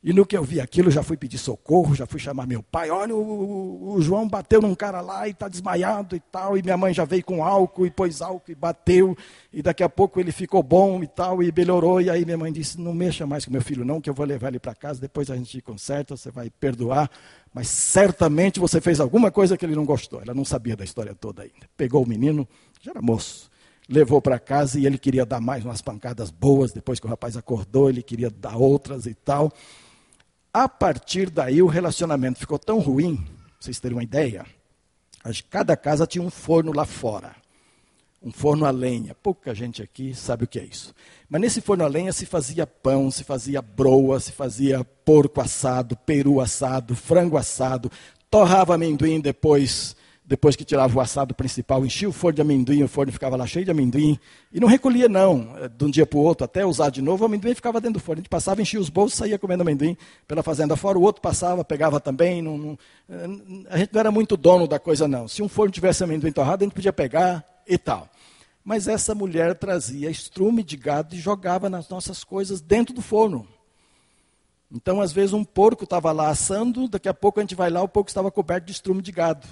E 0.04 0.12
no 0.12 0.26
que 0.26 0.36
eu 0.36 0.42
vi 0.42 0.60
aquilo, 0.60 0.90
já 0.90 1.00
fui 1.00 1.16
pedir 1.16 1.38
socorro, 1.38 1.94
já 1.94 2.04
fui 2.06 2.18
chamar 2.18 2.44
meu 2.44 2.60
pai. 2.60 2.90
Olha, 2.90 3.14
o, 3.14 3.94
o 3.94 4.02
João 4.02 4.26
bateu 4.28 4.60
num 4.60 4.74
cara 4.74 5.00
lá 5.00 5.28
e 5.28 5.30
está 5.30 5.46
desmaiado 5.46 6.16
e 6.16 6.20
tal. 6.20 6.58
E 6.58 6.62
minha 6.62 6.76
mãe 6.76 6.92
já 6.92 7.04
veio 7.04 7.24
com 7.24 7.44
álcool 7.44 7.86
e 7.86 7.90
pôs 7.90 8.20
álcool 8.20 8.50
e 8.50 8.54
bateu. 8.56 9.16
E 9.52 9.62
daqui 9.62 9.84
a 9.84 9.88
pouco 9.88 10.18
ele 10.18 10.32
ficou 10.32 10.60
bom 10.60 11.04
e 11.04 11.06
tal, 11.06 11.40
e 11.40 11.52
melhorou. 11.56 12.00
E 12.00 12.10
aí 12.10 12.24
minha 12.24 12.36
mãe 12.36 12.52
disse: 12.52 12.80
Não 12.80 12.92
mexa 12.92 13.24
mais 13.28 13.44
com 13.44 13.52
meu 13.52 13.62
filho, 13.62 13.84
não, 13.84 14.00
que 14.00 14.10
eu 14.10 14.14
vou 14.14 14.26
levar 14.26 14.48
ele 14.48 14.58
para 14.58 14.74
casa. 14.74 15.00
Depois 15.00 15.30
a 15.30 15.36
gente 15.36 15.60
conserta, 15.60 16.16
você 16.16 16.32
vai 16.32 16.50
perdoar. 16.50 17.08
Mas 17.54 17.68
certamente 17.68 18.58
você 18.58 18.80
fez 18.80 18.98
alguma 18.98 19.30
coisa 19.30 19.56
que 19.56 19.64
ele 19.64 19.76
não 19.76 19.84
gostou. 19.84 20.20
Ela 20.20 20.34
não 20.34 20.44
sabia 20.44 20.74
da 20.74 20.82
história 20.82 21.14
toda 21.14 21.42
ainda. 21.42 21.70
Pegou 21.76 22.02
o 22.02 22.08
menino, 22.08 22.48
já 22.80 22.90
era 22.90 23.00
moço 23.00 23.51
levou 23.92 24.22
para 24.22 24.38
casa 24.38 24.80
e 24.80 24.86
ele 24.86 24.96
queria 24.96 25.26
dar 25.26 25.40
mais 25.40 25.64
umas 25.64 25.82
pancadas 25.82 26.30
boas. 26.30 26.72
Depois 26.72 26.98
que 26.98 27.06
o 27.06 27.10
rapaz 27.10 27.36
acordou, 27.36 27.90
ele 27.90 28.02
queria 28.02 28.30
dar 28.30 28.56
outras 28.56 29.06
e 29.06 29.14
tal. 29.14 29.52
A 30.52 30.68
partir 30.68 31.30
daí, 31.30 31.62
o 31.62 31.66
relacionamento 31.66 32.38
ficou 32.38 32.58
tão 32.58 32.78
ruim, 32.78 33.16
pra 33.16 33.26
vocês 33.60 33.78
terem 33.78 33.96
uma 33.96 34.02
ideia. 34.02 34.44
Cada 35.50 35.76
casa 35.76 36.06
tinha 36.06 36.24
um 36.24 36.30
forno 36.30 36.72
lá 36.72 36.84
fora. 36.84 37.36
Um 38.22 38.32
forno 38.32 38.64
a 38.64 38.70
lenha. 38.70 39.14
Pouca 39.14 39.54
gente 39.54 39.82
aqui 39.82 40.14
sabe 40.14 40.44
o 40.44 40.46
que 40.46 40.58
é 40.58 40.64
isso. 40.64 40.94
Mas 41.28 41.40
nesse 41.40 41.60
forno 41.60 41.84
a 41.84 41.88
lenha 41.88 42.12
se 42.12 42.24
fazia 42.24 42.66
pão, 42.66 43.10
se 43.10 43.24
fazia 43.24 43.60
broa, 43.60 44.20
se 44.20 44.32
fazia 44.32 44.84
porco 44.84 45.40
assado, 45.40 45.96
peru 45.96 46.40
assado, 46.40 46.94
frango 46.94 47.36
assado, 47.36 47.90
torrava 48.30 48.74
amendoim 48.74 49.20
depois 49.20 49.96
depois 50.32 50.56
que 50.56 50.64
tirava 50.64 50.96
o 50.96 50.98
assado 50.98 51.34
principal, 51.34 51.84
enchia 51.84 52.08
o 52.08 52.12
forno 52.12 52.36
de 52.36 52.40
amendoim, 52.40 52.82
o 52.82 52.88
forno 52.88 53.12
ficava 53.12 53.36
lá 53.36 53.46
cheio 53.46 53.66
de 53.66 53.70
amendoim, 53.70 54.18
e 54.50 54.58
não 54.58 54.66
recolhia 54.66 55.06
não, 55.06 55.54
eh, 55.58 55.68
de 55.68 55.84
um 55.84 55.90
dia 55.90 56.06
para 56.06 56.18
o 56.18 56.22
outro, 56.22 56.46
até 56.46 56.64
usar 56.64 56.88
de 56.88 57.02
novo, 57.02 57.22
o 57.22 57.26
amendoim 57.26 57.54
ficava 57.54 57.82
dentro 57.82 58.00
do 58.00 58.02
forno. 58.02 58.20
A 58.20 58.22
gente 58.22 58.30
passava, 58.30 58.62
enchia 58.62 58.80
os 58.80 58.88
bolsos, 58.88 59.18
saía 59.18 59.38
comendo 59.38 59.60
amendoim 59.60 59.94
pela 60.26 60.42
fazenda 60.42 60.74
fora, 60.74 60.98
o 60.98 61.02
outro 61.02 61.20
passava, 61.20 61.62
pegava 61.62 62.00
também, 62.00 62.40
não, 62.40 62.56
não, 62.56 62.78
eh, 63.10 63.66
a 63.68 63.76
gente 63.76 63.92
não 63.92 64.00
era 64.00 64.10
muito 64.10 64.34
dono 64.34 64.66
da 64.66 64.78
coisa 64.78 65.06
não. 65.06 65.28
Se 65.28 65.42
um 65.42 65.50
forno 65.50 65.70
tivesse 65.70 66.02
amendoim 66.02 66.32
torrado, 66.32 66.62
a 66.62 66.64
gente 66.64 66.74
podia 66.74 66.94
pegar 66.94 67.44
e 67.68 67.76
tal. 67.76 68.08
Mas 68.64 68.88
essa 68.88 69.14
mulher 69.14 69.54
trazia 69.56 70.08
estrume 70.08 70.62
de 70.62 70.78
gado 70.78 71.14
e 71.14 71.18
jogava 71.18 71.68
nas 71.68 71.90
nossas 71.90 72.24
coisas 72.24 72.62
dentro 72.62 72.94
do 72.94 73.02
forno. 73.02 73.46
Então, 74.74 74.98
às 75.02 75.12
vezes, 75.12 75.34
um 75.34 75.44
porco 75.44 75.84
estava 75.84 76.10
lá 76.10 76.30
assando, 76.30 76.88
daqui 76.88 77.06
a 77.06 77.12
pouco 77.12 77.38
a 77.38 77.42
gente 77.42 77.54
vai 77.54 77.68
lá, 77.68 77.82
o 77.82 77.88
porco 77.88 78.08
estava 78.08 78.30
coberto 78.30 78.64
de 78.64 78.72
estrume 78.72 79.02
de 79.02 79.12
gado 79.12 79.46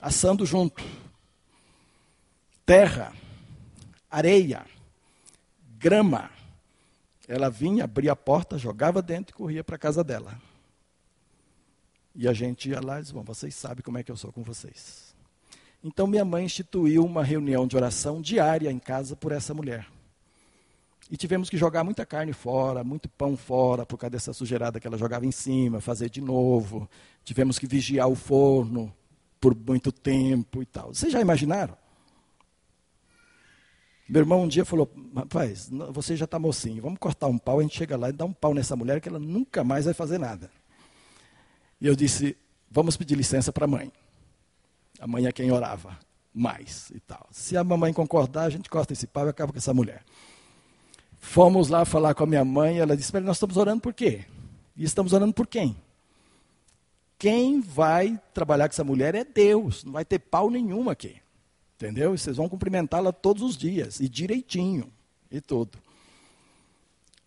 assando 0.00 0.44
junto. 0.44 0.82
Terra, 2.64 3.12
areia, 4.10 4.64
grama. 5.78 6.30
Ela 7.28 7.50
vinha, 7.50 7.84
abria 7.84 8.12
a 8.12 8.16
porta, 8.16 8.58
jogava 8.58 9.02
dentro 9.02 9.34
e 9.34 9.36
corria 9.36 9.64
para 9.64 9.76
a 9.76 9.78
casa 9.78 10.02
dela. 10.04 10.40
E 12.14 12.26
a 12.26 12.32
gente 12.32 12.70
ia 12.70 12.80
lá 12.80 12.98
e 12.98 13.02
disse, 13.02 13.14
bom, 13.14 13.22
vocês 13.22 13.54
sabem 13.54 13.82
como 13.82 13.98
é 13.98 14.02
que 14.02 14.10
eu 14.10 14.16
sou 14.16 14.32
com 14.32 14.42
vocês. 14.42 15.14
Então 15.82 16.06
minha 16.06 16.24
mãe 16.24 16.44
instituiu 16.44 17.04
uma 17.04 17.22
reunião 17.22 17.66
de 17.66 17.76
oração 17.76 18.20
diária 18.20 18.70
em 18.70 18.78
casa 18.78 19.14
por 19.14 19.32
essa 19.32 19.52
mulher. 19.52 19.86
E 21.10 21.16
tivemos 21.16 21.48
que 21.48 21.56
jogar 21.56 21.84
muita 21.84 22.04
carne 22.04 22.32
fora, 22.32 22.82
muito 22.82 23.08
pão 23.08 23.36
fora, 23.36 23.86
por 23.86 23.96
causa 23.96 24.10
dessa 24.10 24.32
sujeirada 24.32 24.80
que 24.80 24.86
ela 24.86 24.98
jogava 24.98 25.24
em 25.24 25.30
cima, 25.30 25.80
fazer 25.80 26.10
de 26.10 26.20
novo. 26.20 26.88
Tivemos 27.22 27.58
que 27.58 27.66
vigiar 27.66 28.08
o 28.08 28.16
forno 28.16 28.92
por 29.40 29.54
muito 29.54 29.92
tempo 29.92 30.62
e 30.62 30.66
tal. 30.66 30.94
Vocês 30.94 31.12
já 31.12 31.20
imaginaram? 31.20 31.76
Meu 34.08 34.20
irmão 34.20 34.42
um 34.42 34.48
dia 34.48 34.64
falou: 34.64 34.90
Rapaz, 35.14 35.68
você 35.92 36.16
já 36.16 36.24
está 36.24 36.38
mocinho, 36.38 36.82
vamos 36.82 36.98
cortar 36.98 37.26
um 37.26 37.38
pau, 37.38 37.58
a 37.58 37.62
gente 37.62 37.76
chega 37.76 37.96
lá 37.96 38.08
e 38.08 38.12
dá 38.12 38.24
um 38.24 38.32
pau 38.32 38.54
nessa 38.54 38.76
mulher 38.76 39.00
que 39.00 39.08
ela 39.08 39.18
nunca 39.18 39.64
mais 39.64 39.84
vai 39.84 39.94
fazer 39.94 40.18
nada. 40.18 40.50
E 41.80 41.86
eu 41.86 41.96
disse: 41.96 42.36
Vamos 42.70 42.96
pedir 42.96 43.16
licença 43.16 43.52
para 43.52 43.64
a 43.64 43.68
mãe. 43.68 43.92
A 45.00 45.06
mãe 45.06 45.26
é 45.26 45.32
quem 45.32 45.50
orava 45.50 45.98
mais 46.32 46.90
e 46.94 47.00
tal. 47.00 47.26
Se 47.30 47.56
a 47.56 47.64
mamãe 47.64 47.92
concordar, 47.92 48.44
a 48.44 48.50
gente 48.50 48.70
corta 48.70 48.92
esse 48.92 49.06
pau 49.06 49.26
e 49.26 49.30
acaba 49.30 49.52
com 49.52 49.58
essa 49.58 49.74
mulher. 49.74 50.04
Fomos 51.18 51.68
lá 51.68 51.84
falar 51.84 52.14
com 52.14 52.24
a 52.24 52.26
minha 52.26 52.44
mãe, 52.44 52.78
ela 52.78 52.96
disse: 52.96 53.12
Nós 53.20 53.36
estamos 53.36 53.56
orando 53.56 53.80
por 53.80 53.92
quê? 53.92 54.24
E 54.76 54.84
estamos 54.84 55.12
orando 55.12 55.32
por 55.32 55.46
quem? 55.46 55.76
Quem 57.18 57.60
vai 57.60 58.20
trabalhar 58.34 58.68
com 58.68 58.72
essa 58.72 58.84
mulher 58.84 59.14
é 59.14 59.24
Deus, 59.24 59.84
não 59.84 59.92
vai 59.92 60.04
ter 60.04 60.18
pau 60.18 60.50
nenhum 60.50 60.90
aqui. 60.90 61.16
Entendeu? 61.76 62.14
E 62.14 62.18
vocês 62.18 62.36
vão 62.36 62.48
cumprimentá-la 62.48 63.12
todos 63.12 63.42
os 63.42 63.56
dias, 63.56 64.00
e 64.00 64.08
direitinho, 64.08 64.90
e 65.30 65.40
tudo. 65.40 65.78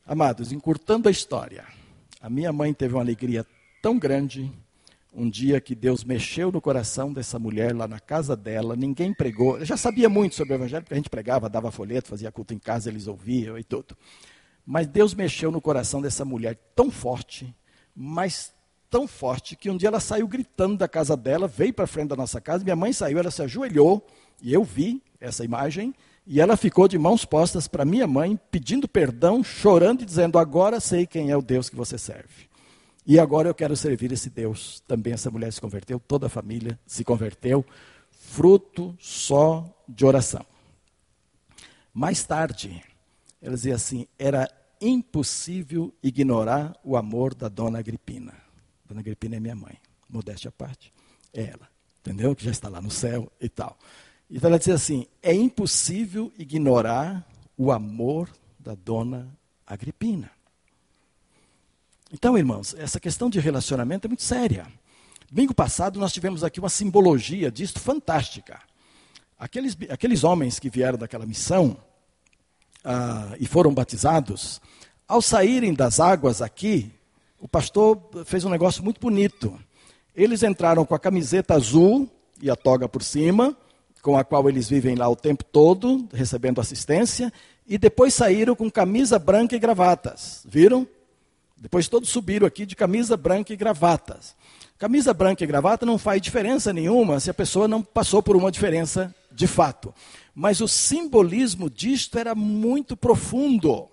Amados, 0.05 0.51
encurtando 0.51 1.07
a 1.07 1.11
história, 1.11 1.65
a 2.19 2.29
minha 2.29 2.51
mãe 2.51 2.73
teve 2.73 2.95
uma 2.95 3.01
alegria 3.01 3.45
tão 3.81 3.97
grande 3.97 4.51
um 5.13 5.29
dia 5.29 5.59
que 5.59 5.73
Deus 5.73 6.03
mexeu 6.03 6.51
no 6.51 6.61
coração 6.61 7.11
dessa 7.11 7.39
mulher 7.39 7.75
lá 7.75 7.87
na 7.87 7.99
casa 7.99 8.35
dela, 8.35 8.75
ninguém 8.75 9.13
pregou. 9.13 9.57
Eu 9.57 9.65
já 9.65 9.75
sabia 9.75 10.07
muito 10.07 10.35
sobre 10.35 10.53
o 10.53 10.55
evangelho, 10.55 10.83
porque 10.83 10.93
a 10.93 10.97
gente 10.97 11.09
pregava, 11.09 11.49
dava 11.49 11.71
folheto, 11.71 12.09
fazia 12.09 12.31
culto 12.31 12.53
em 12.53 12.59
casa, 12.59 12.89
eles 12.89 13.07
ouviam 13.07 13.57
e 13.57 13.63
tudo. 13.63 13.97
Mas 14.65 14.87
Deus 14.87 15.13
mexeu 15.13 15.51
no 15.51 15.59
coração 15.59 16.01
dessa 16.01 16.23
mulher 16.23 16.57
tão 16.75 16.91
forte, 16.91 17.53
mas 17.95 18.53
tão 18.89 19.07
forte, 19.07 19.55
que 19.55 19.69
um 19.69 19.77
dia 19.77 19.89
ela 19.89 19.99
saiu 19.99 20.27
gritando 20.27 20.77
da 20.77 20.87
casa 20.87 21.15
dela, 21.15 21.47
veio 21.47 21.73
para 21.73 21.87
frente 21.87 22.09
da 22.09 22.15
nossa 22.15 22.41
casa, 22.41 22.63
minha 22.63 22.75
mãe 22.75 22.91
saiu, 22.91 23.19
ela 23.19 23.31
se 23.31 23.41
ajoelhou, 23.41 24.05
e 24.41 24.53
eu 24.53 24.63
vi 24.63 25.01
essa 25.19 25.43
imagem, 25.45 25.93
e 26.25 26.39
ela 26.39 26.55
ficou 26.55 26.87
de 26.87 26.97
mãos 26.97 27.25
postas 27.25 27.67
para 27.67 27.83
minha 27.83 28.05
mãe, 28.05 28.39
pedindo 28.51 28.87
perdão, 28.87 29.43
chorando 29.43 30.01
e 30.01 30.05
dizendo: 30.05 30.37
Agora 30.37 30.79
sei 30.79 31.07
quem 31.07 31.31
é 31.31 31.35
o 31.35 31.41
Deus 31.41 31.69
que 31.69 31.75
você 31.75 31.97
serve. 31.97 32.47
E 33.05 33.19
agora 33.19 33.49
eu 33.49 33.55
quero 33.55 33.75
servir 33.75 34.11
esse 34.11 34.29
Deus. 34.29 34.83
Também 34.87 35.13
essa 35.13 35.31
mulher 35.31 35.51
se 35.51 35.59
converteu, 35.59 35.99
toda 35.99 36.27
a 36.27 36.29
família 36.29 36.79
se 36.85 37.03
converteu, 37.03 37.65
fruto 38.11 38.95
só 38.99 39.65
de 39.87 40.05
oração. 40.05 40.45
Mais 41.91 42.23
tarde, 42.23 42.83
ela 43.41 43.55
dizia 43.55 43.73
assim: 43.73 44.05
era 44.17 44.47
impossível 44.79 45.91
ignorar 46.03 46.75
o 46.83 46.95
amor 46.95 47.33
da 47.33 47.49
dona 47.49 47.79
Agripina. 47.79 48.33
Dona 48.89 49.01
Agripina 49.01 49.35
é 49.35 49.39
minha 49.39 49.55
mãe, 49.55 49.77
modéstia 50.09 50.49
à 50.49 50.51
parte, 50.51 50.91
é 51.31 51.43
ela, 51.43 51.69
entendeu? 51.99 52.35
Que 52.35 52.43
já 52.43 52.49
está 52.49 52.67
lá 52.67 52.81
no 52.81 52.89
céu 52.89 53.31
e 53.39 53.47
tal. 53.47 53.77
Então 54.29 54.49
ela 54.49 54.57
dizia 54.57 54.73
assim: 54.73 55.05
é 55.21 55.31
impossível 55.31 56.33
ignorar 56.39 57.23
o 57.55 57.71
amor 57.71 58.27
da 58.59 58.73
dona 58.73 59.29
Agripina. 59.65 60.31
Então, 62.11 62.35
irmãos, 62.35 62.73
essa 62.73 62.99
questão 62.99 63.29
de 63.29 63.39
relacionamento 63.39 64.07
é 64.07 64.09
muito 64.09 64.23
séria. 64.23 64.65
Domingo 65.31 65.53
passado 65.53 65.99
nós 65.99 66.11
tivemos 66.11 66.43
aqui 66.43 66.59
uma 66.59 66.69
simbologia 66.69 67.51
disso 67.51 67.79
fantástica. 67.79 68.59
Aqueles, 69.37 69.77
aqueles 69.91 70.23
homens 70.23 70.57
que 70.57 70.71
vieram 70.71 70.97
daquela 70.97 71.27
missão 71.27 71.77
ah, 72.83 73.35
e 73.39 73.45
foram 73.45 73.71
batizados, 73.71 74.59
ao 75.07 75.21
saírem 75.21 75.73
das 75.75 75.99
águas 75.99 76.41
aqui, 76.41 76.91
o 77.39 77.47
pastor 77.47 77.99
fez 78.25 78.43
um 78.43 78.49
negócio 78.49 78.83
muito 78.83 78.99
bonito. 78.99 79.57
Eles 80.15 80.43
entraram 80.43 80.85
com 80.85 80.93
a 80.93 80.99
camiseta 80.99 81.53
azul 81.53 82.09
e 82.41 82.49
a 82.49 82.55
toga 82.55 82.87
por 82.89 83.01
cima, 83.01 83.55
com 84.01 84.17
a 84.17 84.23
qual 84.23 84.47
eles 84.49 84.69
vivem 84.69 84.95
lá 84.95 85.07
o 85.07 85.15
tempo 85.15 85.43
todo, 85.43 86.07
recebendo 86.13 86.59
assistência, 86.59 87.31
e 87.67 87.77
depois 87.77 88.13
saíram 88.13 88.55
com 88.55 88.69
camisa 88.69 89.19
branca 89.19 89.55
e 89.55 89.59
gravatas. 89.59 90.45
Viram? 90.47 90.87
Depois 91.57 91.87
todos 91.87 92.09
subiram 92.09 92.47
aqui 92.47 92.65
de 92.65 92.75
camisa 92.75 93.17
branca 93.17 93.53
e 93.53 93.57
gravatas. 93.57 94.35
Camisa 94.77 95.13
branca 95.13 95.43
e 95.43 95.47
gravata 95.47 95.85
não 95.85 95.97
faz 95.97 96.21
diferença 96.21 96.71
nenhuma 96.71 97.19
se 97.19 97.29
a 97.29 97.33
pessoa 97.33 97.67
não 97.67 97.81
passou 97.81 98.23
por 98.23 98.35
uma 98.35 98.51
diferença 98.51 99.13
de 99.31 99.45
fato. 99.45 99.93
Mas 100.33 100.61
o 100.61 100.67
simbolismo 100.67 101.69
disto 101.69 102.17
era 102.17 102.33
muito 102.33 102.95
profundo. 102.95 103.89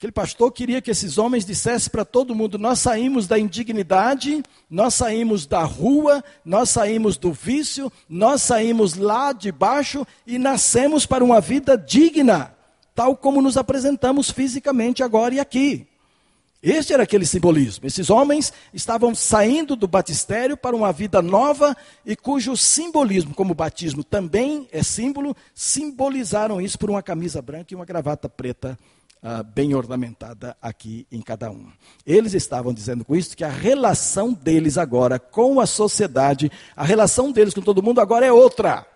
Aquele 0.00 0.12
pastor 0.12 0.50
queria 0.50 0.80
que 0.80 0.90
esses 0.90 1.18
homens 1.18 1.44
dissessem 1.44 1.90
para 1.90 2.06
todo 2.06 2.34
mundo: 2.34 2.56
nós 2.56 2.78
saímos 2.78 3.26
da 3.26 3.38
indignidade, 3.38 4.42
nós 4.70 4.94
saímos 4.94 5.44
da 5.44 5.62
rua, 5.62 6.24
nós 6.42 6.70
saímos 6.70 7.18
do 7.18 7.34
vício, 7.34 7.92
nós 8.08 8.40
saímos 8.40 8.94
lá 8.94 9.34
de 9.34 9.52
baixo 9.52 10.06
e 10.26 10.38
nascemos 10.38 11.04
para 11.04 11.22
uma 11.22 11.38
vida 11.38 11.76
digna, 11.76 12.54
tal 12.94 13.14
como 13.14 13.42
nos 13.42 13.58
apresentamos 13.58 14.30
fisicamente 14.30 15.02
agora 15.02 15.34
e 15.34 15.38
aqui. 15.38 15.86
Este 16.62 16.94
era 16.94 17.02
aquele 17.02 17.26
simbolismo. 17.26 17.86
Esses 17.86 18.08
homens 18.08 18.54
estavam 18.72 19.14
saindo 19.14 19.76
do 19.76 19.86
batistério 19.86 20.56
para 20.56 20.74
uma 20.74 20.94
vida 20.94 21.20
nova 21.20 21.76
e 22.06 22.16
cujo 22.16 22.56
simbolismo, 22.56 23.34
como 23.34 23.52
o 23.52 23.54
batismo 23.54 24.02
também 24.02 24.66
é 24.72 24.82
símbolo, 24.82 25.36
simbolizaram 25.54 26.58
isso 26.58 26.78
por 26.78 26.88
uma 26.88 27.02
camisa 27.02 27.42
branca 27.42 27.74
e 27.74 27.76
uma 27.76 27.84
gravata 27.84 28.30
preta 28.30 28.78
uh, 29.22 29.44
bem 29.44 29.74
ornamentada 29.74 30.56
aqui 30.60 31.06
em 31.10 31.20
cada 31.20 31.50
um. 31.50 31.66
Eles 32.06 32.34
estavam 32.34 32.72
dizendo 32.72 33.04
com 33.04 33.14
isso 33.14 33.36
que 33.36 33.44
a 33.44 33.48
relação 33.48 34.32
deles 34.32 34.78
agora 34.78 35.18
com 35.18 35.60
a 35.60 35.66
sociedade, 35.66 36.50
a 36.76 36.84
relação 36.84 37.32
deles 37.32 37.54
com 37.54 37.62
todo 37.62 37.82
mundo 37.82 38.00
agora 38.00 38.26
é 38.26 38.32
outra 38.32 38.86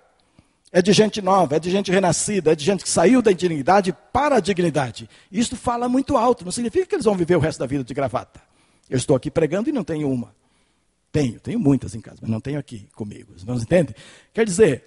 é 0.75 0.83
de 0.83 0.93
gente 0.93 1.23
nova, 1.23 1.55
é 1.55 1.61
de 1.61 1.71
gente 1.71 1.93
renascida, 1.93 2.51
é 2.51 2.55
de 2.57 2.65
gente 2.65 2.83
que 2.83 2.91
saiu 2.91 3.23
da 3.23 3.31
indignidade 3.31 3.97
para 4.13 4.39
a 4.39 4.41
dignidade. 4.41 5.09
Isso 5.31 5.55
fala 5.55 5.89
muito 5.89 6.17
alto, 6.17 6.45
não 6.45 6.51
significa 6.51 6.85
que 6.85 6.97
eles 6.97 7.05
vão 7.05 7.15
viver 7.15 7.37
o 7.37 7.39
resto 7.39 7.61
da 7.61 7.67
vida 7.67 7.85
de 7.85 7.95
gravata. 7.95 8.43
Eu 8.91 8.97
estou 8.97 9.15
aqui 9.15 9.31
pregando 9.31 9.71
e 9.71 9.73
não 9.73 9.85
tenho 9.85 10.11
uma. 10.11 10.35
Tenho, 11.13 11.39
tenho 11.39 11.61
muitas 11.61 11.95
em 11.95 12.01
casa, 12.01 12.19
mas 12.21 12.29
não 12.29 12.41
tenho 12.41 12.59
aqui 12.59 12.89
comigo. 12.93 13.35
Os 13.37 13.43
irmãos 13.43 13.63
entendem? 13.63 13.95
Quer 14.33 14.45
dizer, 14.45 14.83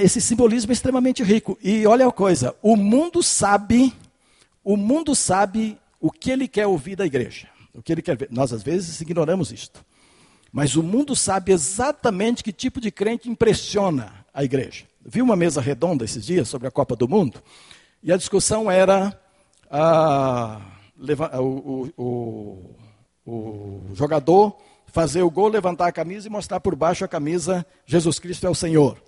esse 0.00 0.20
simbolismo 0.20 0.70
é 0.70 0.74
extremamente 0.74 1.20
rico. 1.24 1.58
E 1.60 1.84
olha 1.84 2.06
a 2.06 2.12
coisa, 2.12 2.54
o 2.62 2.76
mundo 2.76 3.24
sabe, 3.24 3.92
o 4.64 4.76
mundo 4.76 5.14
sabe 5.14 5.78
o 6.00 6.10
que 6.10 6.30
ele 6.30 6.48
quer 6.48 6.66
ouvir 6.66 6.96
da 6.96 7.06
igreja. 7.06 7.48
O 7.74 7.82
que 7.82 7.92
ele 7.92 8.02
quer 8.02 8.16
ver. 8.16 8.28
Nós 8.30 8.52
às 8.52 8.62
vezes 8.62 9.00
ignoramos 9.00 9.50
isto. 9.50 9.84
Mas 10.52 10.76
o 10.76 10.82
mundo 10.82 11.16
sabe 11.16 11.52
exatamente 11.52 12.44
que 12.44 12.52
tipo 12.52 12.80
de 12.80 12.90
crente 12.90 13.28
impressiona 13.28 14.12
a 14.34 14.44
igreja 14.44 14.84
vi 15.04 15.20
uma 15.20 15.36
mesa 15.36 15.60
redonda 15.60 16.04
esses 16.04 16.24
dias 16.24 16.48
sobre 16.48 16.68
a 16.68 16.70
Copa 16.70 16.94
do 16.94 17.08
Mundo, 17.08 17.42
e 18.02 18.12
a 18.12 18.16
discussão 18.16 18.70
era 18.70 19.18
a, 19.70 20.60
o, 21.40 21.90
o, 21.96 22.76
o, 23.26 23.94
jogador 23.94 24.56
fazer 24.86 25.22
o 25.22 25.30
gol, 25.30 25.48
levantar 25.48 25.86
a 25.86 25.92
camisa 25.92 26.28
e 26.28 26.30
mostrar 26.30 26.60
por 26.60 26.76
baixo 26.76 27.04
a 27.04 27.08
camisa 27.08 27.64
Jesus 27.86 28.18
Cristo 28.18 28.46
é 28.46 28.50
o 28.50 28.54
Senhor. 28.54 29.02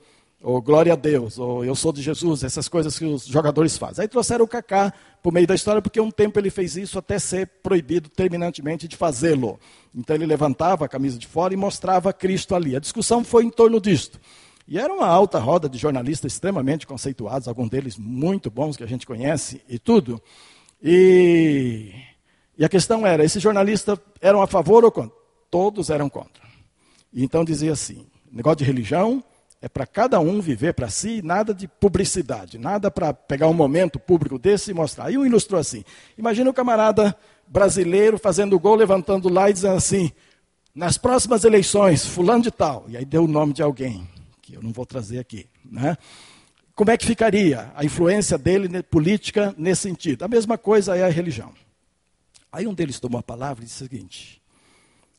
Ou 0.47 0.61
glória 0.61 0.93
a 0.93 0.97
Deus, 0.97 1.39
ou 1.39 1.65
eu 1.65 1.75
sou 1.75 1.91
de 1.91 2.03
Jesus, 2.03 2.45
essas 2.45 2.69
coisas 2.69 2.99
que 2.99 3.07
os 3.07 3.25
jogadores 3.25 3.79
fazem. 3.79 4.03
Aí 4.03 4.09
trouxeram 4.09 4.45
o 4.45 4.49
Kaká 4.49 4.93
por 5.23 5.33
meio 5.33 5.47
da 5.47 5.55
história, 5.55 5.81
porque 5.81 5.99
um 5.99 6.11
tempo 6.11 6.39
ele 6.39 6.51
fez 6.51 6.77
isso 6.77 6.99
até 6.99 7.19
ser 7.19 7.47
proibido 7.63 8.11
terminantemente 8.11 8.87
de 8.87 8.95
fazê-lo. 8.95 9.59
Então 9.95 10.15
ele 10.15 10.27
levantava 10.27 10.85
a 10.85 10.89
camisa 10.89 11.19
de 11.19 11.27
fora 11.27 11.55
e 11.55 11.57
mostrava 11.57 12.13
Cristo 12.13 12.55
ali. 12.55 12.77
A 12.77 12.79
discussão 12.79 13.25
foi 13.25 13.45
em 13.45 13.49
torno 13.49 13.81
disto. 13.81 14.21
E 14.69 14.79
era 14.79 14.93
uma 14.93 15.07
alta 15.07 15.39
roda 15.39 15.67
de 15.67 15.79
jornalistas 15.79 16.35
extremamente 16.35 16.87
conceituados, 16.87 17.49
alguns 17.49 17.71
deles 17.71 17.97
muito 17.97 18.51
bons 18.51 18.77
que 18.77 18.85
a 18.85 18.87
gente 18.87 19.07
conhece 19.07 19.63
e 19.67 19.79
tudo. 19.79 20.21
E, 20.83 21.91
e 22.59 22.63
a 22.67 22.69
questão 22.69 23.07
era: 23.07 23.25
esses 23.25 23.43
jornalistas 23.43 23.99
eram 24.21 24.43
a 24.43 24.47
favor 24.47 24.85
ou 24.85 24.93
contra? 24.93 25.17
Todos 25.51 25.89
eram 25.89 26.11
contra. 26.11 26.45
E 27.15 27.25
então 27.25 27.47
dizia 27.47 27.73
assim: 27.73 28.07
negócio 28.31 28.59
de 28.59 28.65
religião 28.65 29.25
é 29.65 29.69
para 29.69 29.87
cada 29.87 30.21
um 30.21 30.41
viver 30.41 30.75
para 30.75 30.89
si, 30.89 31.23
nada 31.23 31.55
de 31.55 31.67
publicidade, 31.67 32.59
nada 32.59 32.91
para 32.91 33.15
pegar 33.15 33.49
um 33.49 33.55
momento 33.55 33.99
público 33.99 34.39
desse 34.39 34.71
e 34.71 34.75
mostrar. 34.75 35.11
E 35.11 35.17
um 35.17 35.25
ilustrou 35.25 35.61
assim: 35.61 35.85
imagina 36.19 36.51
o 36.51 36.55
camarada 36.55 37.17
brasileiro 37.47 38.19
fazendo 38.19 38.59
gol, 38.59 38.75
levantando 38.75 39.29
lá 39.29 39.49
e 39.49 39.53
dizendo 39.53 39.77
assim: 39.77 40.13
nas 40.75 40.99
próximas 40.99 41.45
eleições, 41.45 42.05
fulano 42.07 42.43
de 42.43 42.51
tal, 42.51 42.85
e 42.89 42.97
aí 42.97 43.05
deu 43.05 43.25
o 43.25 43.29
nome 43.29 43.53
de 43.53 43.63
alguém 43.63 44.07
eu 44.55 44.63
não 44.63 44.73
vou 44.73 44.87
trazer 44.87 45.19
aqui. 45.19 45.47
Né? 45.65 45.97
Como 46.75 46.91
é 46.91 46.97
que 46.97 47.07
ficaria 47.07 47.73
a 47.75 47.85
influência 47.85 48.39
dele 48.39 48.83
política 48.83 49.55
nesse 49.59 49.83
sentido? 49.83 50.25
A 50.25 50.29
mesma 50.29 50.57
coisa 50.57 50.97
é 50.97 51.05
a 51.05 51.09
religião. 51.09 51.53
Aí 52.51 52.67
um 52.67 52.75
deles 52.75 53.01
tomou 53.01 53.19
a 53.19 53.23
palavra 53.23 53.63
e 53.63 53.67
disse 53.67 53.83
o 53.83 53.89
seguinte: 53.89 54.43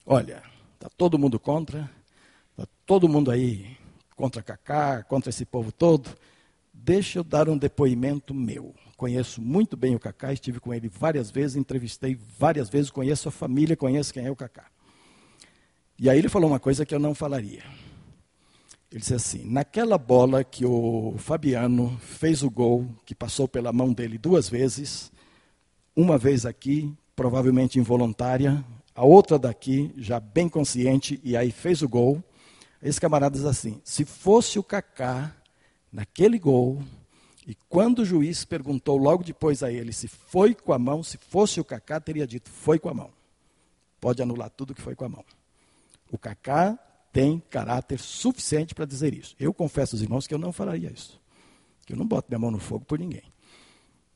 Olha, 0.05 0.41
está 0.75 0.89
todo 0.97 1.19
mundo 1.19 1.39
contra, 1.39 1.89
está 2.51 2.67
todo 2.86 3.10
mundo 3.10 3.29
aí 3.29 3.77
contra 4.15 4.41
Cacá, 4.41 5.04
contra 5.04 5.30
esse 5.30 5.45
povo 5.45 5.71
todo. 5.71 6.10
Deixa 6.73 7.19
eu 7.19 7.23
dar 7.23 7.49
um 7.49 7.58
depoimento 7.58 8.34
meu. 8.34 8.73
Conheço 8.97 9.41
muito 9.41 9.75
bem 9.75 9.95
o 9.95 9.99
Cacá, 9.99 10.32
estive 10.32 10.60
com 10.60 10.73
ele 10.73 10.88
várias 10.88 11.30
vezes, 11.30 11.58
entrevistei 11.58 12.17
várias 12.38 12.69
vezes, 12.69 12.89
conheço 12.89 13.28
a 13.28 13.32
família, 13.32 13.75
conheço 13.75 14.13
quem 14.13 14.25
é 14.25 14.32
o 14.32 14.36
Cacá. 14.36 14.65
E 15.97 16.10
aí 16.10 16.17
ele 16.17 16.30
falou 16.30 16.49
uma 16.49 16.60
coisa 16.60 16.86
que 16.86 16.93
eu 16.93 16.99
não 16.99 17.15
falaria. 17.15 17.63
Ele 18.91 18.99
disse 18.99 19.13
assim: 19.13 19.43
naquela 19.45 19.97
bola 19.97 20.43
que 20.43 20.65
o 20.65 21.15
Fabiano 21.17 21.97
fez 21.99 22.43
o 22.43 22.49
gol, 22.49 22.88
que 23.06 23.15
passou 23.15 23.47
pela 23.47 23.73
mão 23.73 23.91
dele 23.91 24.17
duas 24.17 24.47
vezes, 24.47 25.12
uma 25.95 26.17
vez 26.17 26.45
aqui, 26.45 26.93
provavelmente 27.15 27.80
involuntária, 27.80 28.63
a 28.93 29.04
outra 29.04 29.38
daqui, 29.38 29.91
já 29.97 30.19
bem 30.19 30.47
consciente, 30.47 31.19
e 31.23 31.36
aí 31.36 31.51
fez 31.51 31.82
o 31.82 31.89
gol. 31.89 32.23
Esse 32.86 33.02
camarada 33.02 33.36
diz 33.36 33.45
assim: 33.45 33.82
se 33.84 34.06
fosse 34.06 34.60
o 34.60 34.63
Kaká 34.63 35.36
naquele 35.91 36.38
gol, 36.38 36.84
e 37.48 37.56
quando 37.67 38.00
o 38.00 38.06
juiz 38.06 38.45
perguntou 38.45 38.95
logo 38.95 39.24
depois 39.24 39.63
a 39.63 39.71
ele 39.71 39.91
se 39.91 40.08
foi 40.08 40.54
com 40.54 40.71
a 40.71 40.78
mão, 40.78 41.02
se 41.02 41.17
fosse 41.17 41.60
o 41.60 41.65
Kaká, 41.65 42.00
teria 42.00 42.28
dito: 42.28 42.48
foi 42.48 42.78
com 42.78 42.88
a 42.88 42.93
mão. 42.93 43.12
Pode 44.00 44.21
anular 44.21 44.52
tudo 44.52 44.76
que 44.76 44.84
foi 44.84 44.93
com 44.95 45.04
a 45.04 45.10
mão. 45.10 45.26
O 46.12 46.17
Kaká 46.19 46.78
tem 47.12 47.41
caráter 47.50 48.00
suficiente 48.00 48.76
para 48.76 48.86
dizer 48.86 49.15
isso. 49.15 49.36
Eu 49.39 49.52
confesso 49.52 49.95
aos 49.95 50.04
irmãos 50.04 50.28
que 50.28 50.34
eu 50.36 50.38
não 50.38 50.54
falaria 50.54 50.91
isso. 50.91 51.19
Que 51.88 51.93
eu 51.93 51.98
não 51.98 52.06
boto 52.06 52.28
minha 52.30 52.38
mão 52.38 52.52
no 52.52 52.60
fogo 52.60 52.86
por 52.86 53.00
ninguém. 53.00 53.24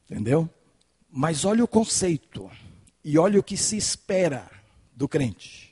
Entendeu? 0.08 0.48
Mas 1.10 1.44
olha 1.44 1.64
o 1.64 1.68
conceito. 1.68 2.52
E 3.04 3.18
olha 3.18 3.40
o 3.40 3.44
que 3.44 3.58
se 3.58 3.78
espera 3.78 4.48
do 4.94 5.08
crente. 5.08 5.69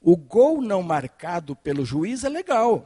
O 0.00 0.16
gol 0.16 0.60
não 0.60 0.82
marcado 0.82 1.56
pelo 1.56 1.84
juiz 1.84 2.24
é 2.24 2.28
legal. 2.28 2.84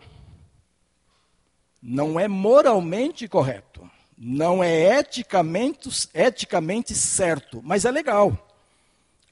Não 1.82 2.18
é 2.18 2.28
moralmente 2.28 3.28
correto. 3.28 3.88
Não 4.16 4.62
é 4.62 4.98
eticamente, 4.98 6.08
eticamente 6.14 6.94
certo, 6.94 7.60
mas 7.64 7.84
é 7.84 7.90
legal. 7.90 8.48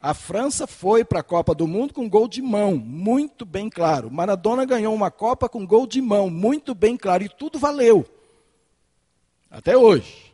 A 0.00 0.14
França 0.14 0.66
foi 0.66 1.04
para 1.04 1.20
a 1.20 1.22
Copa 1.22 1.54
do 1.54 1.66
Mundo 1.66 1.92
com 1.92 2.08
gol 2.08 2.26
de 2.26 2.40
mão, 2.40 2.76
muito 2.76 3.44
bem 3.44 3.68
claro. 3.68 4.10
Maradona 4.10 4.64
ganhou 4.64 4.94
uma 4.94 5.10
Copa 5.10 5.48
com 5.48 5.66
gol 5.66 5.86
de 5.86 6.00
mão, 6.00 6.30
muito 6.30 6.74
bem 6.74 6.96
claro. 6.96 7.22
E 7.22 7.28
tudo 7.28 7.58
valeu. 7.58 8.06
Até 9.50 9.76
hoje. 9.76 10.29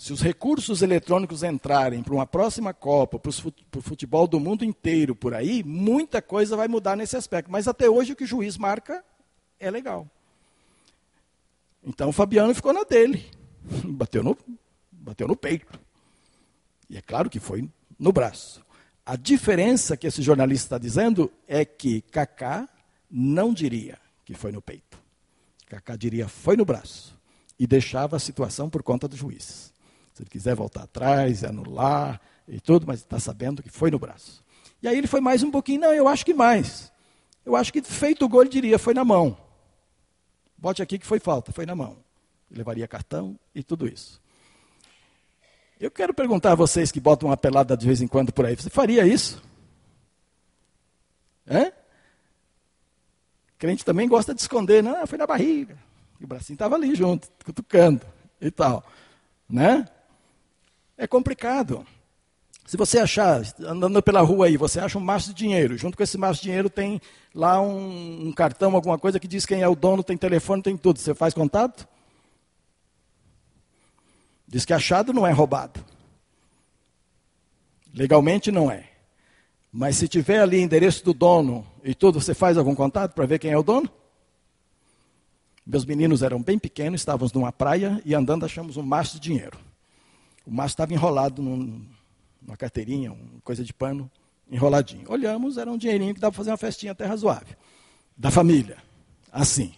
Se 0.00 0.14
os 0.14 0.22
recursos 0.22 0.80
eletrônicos 0.80 1.42
entrarem 1.42 2.02
para 2.02 2.14
uma 2.14 2.24
próxima 2.26 2.72
Copa, 2.72 3.18
para 3.18 3.28
o 3.28 3.82
futebol 3.82 4.26
do 4.26 4.40
mundo 4.40 4.64
inteiro 4.64 5.14
por 5.14 5.34
aí, 5.34 5.62
muita 5.62 6.22
coisa 6.22 6.56
vai 6.56 6.66
mudar 6.68 6.96
nesse 6.96 7.18
aspecto. 7.18 7.52
Mas 7.52 7.68
até 7.68 7.86
hoje 7.86 8.14
o 8.14 8.16
que 8.16 8.24
o 8.24 8.26
juiz 8.26 8.56
marca 8.56 9.04
é 9.58 9.70
legal. 9.70 10.08
Então 11.84 12.08
o 12.08 12.12
Fabiano 12.12 12.54
ficou 12.54 12.72
na 12.72 12.82
dele. 12.82 13.26
Bateu 13.84 14.22
no, 14.22 14.38
bateu 14.90 15.28
no 15.28 15.36
peito. 15.36 15.78
E 16.88 16.96
é 16.96 17.02
claro 17.02 17.28
que 17.28 17.38
foi 17.38 17.68
no 17.98 18.10
braço. 18.10 18.64
A 19.04 19.16
diferença 19.16 19.98
que 19.98 20.06
esse 20.06 20.22
jornalista 20.22 20.64
está 20.64 20.78
dizendo 20.78 21.30
é 21.46 21.62
que 21.62 22.00
Kaká 22.00 22.66
não 23.10 23.52
diria 23.52 23.98
que 24.24 24.32
foi 24.32 24.50
no 24.50 24.62
peito. 24.62 24.98
Kaká 25.66 25.94
diria 25.94 26.26
foi 26.26 26.56
no 26.56 26.64
braço 26.64 27.14
e 27.58 27.66
deixava 27.66 28.16
a 28.16 28.18
situação 28.18 28.70
por 28.70 28.82
conta 28.82 29.06
dos 29.06 29.18
juízes. 29.18 29.78
Se 30.20 30.24
ele 30.24 30.30
quiser 30.30 30.54
voltar 30.54 30.82
atrás, 30.82 31.42
anular 31.44 32.20
e 32.46 32.60
tudo, 32.60 32.86
mas 32.86 33.00
está 33.00 33.18
sabendo 33.18 33.62
que 33.62 33.70
foi 33.70 33.90
no 33.90 33.98
braço. 33.98 34.44
E 34.82 34.86
aí 34.86 34.98
ele 34.98 35.06
foi 35.06 35.20
mais 35.20 35.42
um 35.42 35.50
pouquinho, 35.50 35.80
não, 35.80 35.94
eu 35.94 36.06
acho 36.06 36.26
que 36.26 36.34
mais. 36.34 36.92
Eu 37.44 37.56
acho 37.56 37.72
que 37.72 37.80
feito 37.80 38.26
o 38.26 38.28
gol 38.28 38.42
ele 38.42 38.50
diria 38.50 38.78
foi 38.78 38.92
na 38.92 39.02
mão. 39.02 39.34
Bote 40.58 40.82
aqui 40.82 40.98
que 40.98 41.06
foi 41.06 41.18
falta, 41.18 41.52
foi 41.52 41.64
na 41.64 41.74
mão. 41.74 41.96
Levaria 42.50 42.86
cartão 42.86 43.38
e 43.54 43.62
tudo 43.62 43.88
isso. 43.88 44.20
Eu 45.80 45.90
quero 45.90 46.12
perguntar 46.12 46.52
a 46.52 46.54
vocês 46.54 46.92
que 46.92 47.00
botam 47.00 47.30
uma 47.30 47.36
pelada 47.36 47.74
de 47.74 47.86
vez 47.86 48.02
em 48.02 48.06
quando 48.06 48.30
por 48.30 48.44
aí, 48.44 48.54
você 48.54 48.68
faria 48.68 49.06
isso? 49.06 49.42
Hã? 51.48 51.72
Crente 53.56 53.86
também 53.86 54.06
gosta 54.06 54.34
de 54.34 54.40
esconder, 54.42 54.82
não, 54.82 55.06
foi 55.06 55.16
na 55.16 55.26
barriga. 55.26 55.78
E 56.20 56.24
o 56.24 56.26
bracinho 56.26 56.56
estava 56.56 56.74
ali 56.74 56.94
junto, 56.94 57.26
cutucando 57.42 58.04
e 58.38 58.50
tal. 58.50 58.84
Né? 59.48 59.86
É 61.00 61.06
complicado. 61.06 61.86
Se 62.66 62.76
você 62.76 62.98
achar, 62.98 63.40
andando 63.60 64.02
pela 64.02 64.20
rua 64.20 64.44
aí, 64.44 64.58
você 64.58 64.78
acha 64.78 64.98
um 64.98 65.00
maço 65.00 65.30
de 65.30 65.34
dinheiro, 65.34 65.78
junto 65.78 65.96
com 65.96 66.02
esse 66.02 66.18
maço 66.18 66.42
de 66.42 66.48
dinheiro 66.48 66.68
tem 66.68 67.00
lá 67.34 67.58
um, 67.58 68.28
um 68.28 68.32
cartão, 68.32 68.74
alguma 68.74 68.98
coisa 68.98 69.18
que 69.18 69.26
diz 69.26 69.46
quem 69.46 69.62
é 69.62 69.66
o 69.66 69.74
dono, 69.74 70.04
tem 70.04 70.14
telefone, 70.14 70.62
tem 70.62 70.76
tudo. 70.76 70.98
Você 70.98 71.14
faz 71.14 71.32
contato? 71.32 71.88
Diz 74.46 74.66
que 74.66 74.74
achado 74.74 75.10
não 75.14 75.26
é 75.26 75.32
roubado. 75.32 75.82
Legalmente 77.94 78.52
não 78.52 78.70
é. 78.70 78.90
Mas 79.72 79.96
se 79.96 80.06
tiver 80.06 80.40
ali 80.40 80.60
endereço 80.60 81.02
do 81.02 81.14
dono 81.14 81.66
e 81.82 81.94
tudo, 81.94 82.20
você 82.20 82.34
faz 82.34 82.58
algum 82.58 82.74
contato 82.74 83.14
para 83.14 83.24
ver 83.24 83.38
quem 83.38 83.52
é 83.52 83.56
o 83.56 83.62
dono? 83.62 83.90
Meus 85.64 85.86
meninos 85.86 86.22
eram 86.22 86.42
bem 86.42 86.58
pequenos, 86.58 87.00
estávamos 87.00 87.32
numa 87.32 87.50
praia 87.50 88.02
e 88.04 88.14
andando 88.14 88.44
achamos 88.44 88.76
um 88.76 88.82
maço 88.82 89.14
de 89.14 89.20
dinheiro. 89.20 89.69
O 90.46 90.50
maço 90.50 90.72
estava 90.72 90.92
enrolado 90.92 91.42
num, 91.42 91.86
numa 92.40 92.56
carteirinha, 92.56 93.12
uma 93.12 93.40
coisa 93.42 93.64
de 93.64 93.72
pano, 93.72 94.10
enroladinho. 94.50 95.04
Olhamos, 95.08 95.58
era 95.58 95.70
um 95.70 95.76
dinheirinho 95.76 96.14
que 96.14 96.20
dava 96.20 96.32
para 96.32 96.38
fazer 96.38 96.50
uma 96.50 96.56
festinha 96.56 96.92
até 96.92 97.04
razoável. 97.04 97.56
Da 98.16 98.30
família. 98.30 98.78
Assim. 99.32 99.72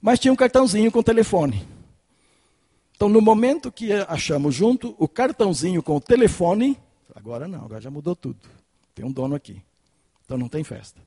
Mas 0.00 0.18
tinha 0.18 0.32
um 0.32 0.36
cartãozinho 0.36 0.90
com 0.90 1.02
telefone. 1.02 1.66
Então, 2.94 3.08
no 3.08 3.20
momento 3.20 3.70
que 3.70 3.92
achamos 3.92 4.54
junto 4.54 4.94
o 4.98 5.06
cartãozinho 5.06 5.82
com 5.82 5.96
o 5.96 6.00
telefone, 6.00 6.78
agora 7.14 7.46
não, 7.46 7.64
agora 7.64 7.80
já 7.80 7.90
mudou 7.90 8.16
tudo. 8.16 8.38
Tem 8.94 9.04
um 9.04 9.12
dono 9.12 9.34
aqui. 9.34 9.62
Então 10.24 10.36
não 10.36 10.48
tem 10.48 10.64
festa. 10.64 11.00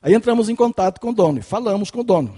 Aí 0.00 0.14
entramos 0.14 0.48
em 0.48 0.56
contato 0.56 1.00
com 1.00 1.10
o 1.10 1.14
dono 1.14 1.38
e 1.38 1.42
falamos 1.42 1.90
com 1.90 2.00
o 2.00 2.04
dono. 2.04 2.36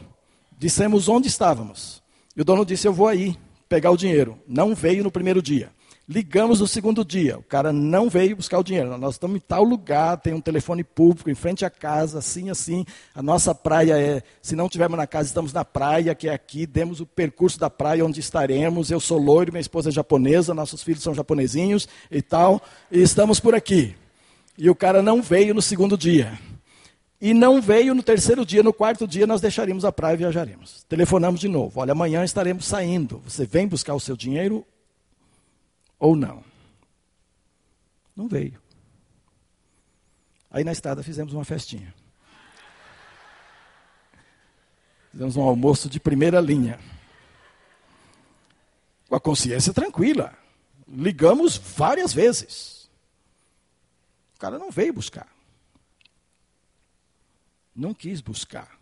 Dissemos 0.59 1.09
onde 1.09 1.29
estávamos. 1.29 2.03
E 2.37 2.41
o 2.41 2.45
dono 2.45 2.65
disse: 2.65 2.89
Eu 2.89 2.93
vou 2.93 3.07
aí 3.07 3.37
pegar 3.69 3.91
o 3.91 3.97
dinheiro. 3.97 4.39
Não 4.47 4.75
veio 4.75 5.05
no 5.05 5.11
primeiro 5.11 5.41
dia. 5.41 5.71
Ligamos 6.07 6.61
no 6.61 6.67
segundo 6.67 7.03
dia, 7.03 7.39
o 7.39 7.43
cara 7.43 7.73
não 7.73 8.11
veio 8.11 8.37
buscar 8.37 8.59
o 8.59 8.63
dinheiro. 8.63 8.99
Nós 8.99 9.15
estamos 9.15 9.39
em 9.39 9.41
tal 9.41 9.65
lugar, 9.65 10.19
tem 10.19 10.35
um 10.35 10.41
telefone 10.41 10.85
público 10.85 11.31
em 11.31 11.35
frente 11.35 11.65
à 11.65 11.71
casa, 11.71 12.19
assim, 12.19 12.51
assim. 12.51 12.85
A 13.15 13.23
nossa 13.23 13.55
praia 13.55 13.99
é, 13.99 14.23
se 14.43 14.55
não 14.55 14.67
estivermos 14.67 14.99
na 14.99 15.07
casa, 15.07 15.29
estamos 15.29 15.51
na 15.51 15.65
praia, 15.65 16.15
que 16.15 16.29
é 16.29 16.35
aqui. 16.35 16.67
Demos 16.67 17.01
o 17.01 17.07
percurso 17.07 17.59
da 17.59 17.71
praia 17.71 18.05
onde 18.05 18.21
estaremos. 18.21 18.91
Eu 18.91 19.01
sou 19.01 19.19
loiro, 19.19 19.51
minha 19.51 19.63
esposa 19.63 19.89
é 19.89 19.93
japonesa, 19.93 20.53
nossos 20.53 20.83
filhos 20.83 21.03
são 21.03 21.15
japonesinhos 21.15 21.89
e 22.11 22.21
tal. 22.21 22.61
E 22.93 23.01
estamos 23.01 23.41
por 23.41 23.55
aqui. 23.55 23.97
E 24.59 24.69
o 24.69 24.75
cara 24.75 25.01
não 25.03 25.23
veio 25.23 25.55
no 25.55 25.63
segundo 25.63 25.97
dia. 25.97 26.39
E 27.19 27.33
não 27.33 27.63
veio 27.63 27.95
no 27.95 28.03
terceiro 28.03 28.45
dia, 28.45 28.63
no 28.63 28.75
quarto 28.75 29.09
dia 29.09 29.27
nós 29.27 29.41
deixaríamos 29.41 29.87
a 29.87 29.91
praia 29.91 30.13
e 30.13 30.19
viajaremos. 30.19 30.85
Telefonamos 30.87 31.41
de 31.41 31.49
novo. 31.49 31.81
Olha, 31.81 31.93
amanhã 31.93 32.23
estaremos 32.23 32.67
saindo. 32.67 33.23
Você 33.27 33.47
vem 33.47 33.67
buscar 33.67 33.95
o 33.95 34.01
seu 34.01 34.15
dinheiro 34.15 34.67
ou 36.05 36.15
não? 36.15 36.45
Não 38.15 38.29
veio. 38.29 38.61
Aí 40.51 40.63
na 40.63 40.71
estrada 40.71 41.03
fizemos 41.03 41.33
uma 41.33 41.47
festinha. 41.47 41.95
Fizemos 45.11 45.35
um 45.35 45.43
almoço 45.43 45.89
de 45.89 45.99
primeira 45.99 46.43
linha. 46.43 46.79
Com 49.09 49.17
a 49.17 49.21
consciência 49.21 49.73
tranquila. 49.73 50.37
Ligamos 50.87 51.57
várias 51.57 52.13
vezes. 52.13 52.91
O 54.37 54.39
cara 54.39 54.59
não 54.59 54.71
veio 54.71 54.93
buscar. 54.93 55.29
Não 57.75 57.95
quis 57.95 58.21
buscar. 58.21 58.79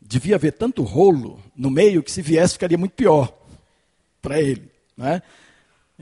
Devia 0.00 0.36
haver 0.36 0.52
tanto 0.52 0.82
rolo 0.82 1.42
no 1.54 1.70
meio 1.70 2.02
que 2.02 2.10
se 2.10 2.22
viesse 2.22 2.54
ficaria 2.54 2.78
muito 2.78 2.94
pior 2.94 3.36
para 4.22 4.40
ele. 4.40 4.72
Né? 4.96 5.20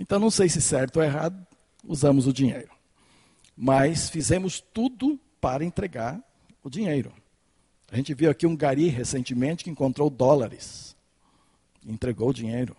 Então, 0.00 0.18
não 0.18 0.30
sei 0.30 0.48
se 0.48 0.62
certo 0.62 0.96
ou 0.96 1.02
errado, 1.02 1.46
usamos 1.86 2.26
o 2.26 2.32
dinheiro. 2.32 2.70
Mas 3.54 4.08
fizemos 4.08 4.58
tudo 4.58 5.20
para 5.38 5.62
entregar 5.62 6.18
o 6.64 6.70
dinheiro. 6.70 7.12
A 7.92 7.96
gente 7.96 8.14
viu 8.14 8.30
aqui 8.30 8.46
um 8.46 8.56
gari 8.56 8.88
recentemente 8.88 9.62
que 9.62 9.68
encontrou 9.68 10.08
dólares. 10.08 10.96
Entregou 11.86 12.30
o 12.30 12.34
dinheiro. 12.34 12.74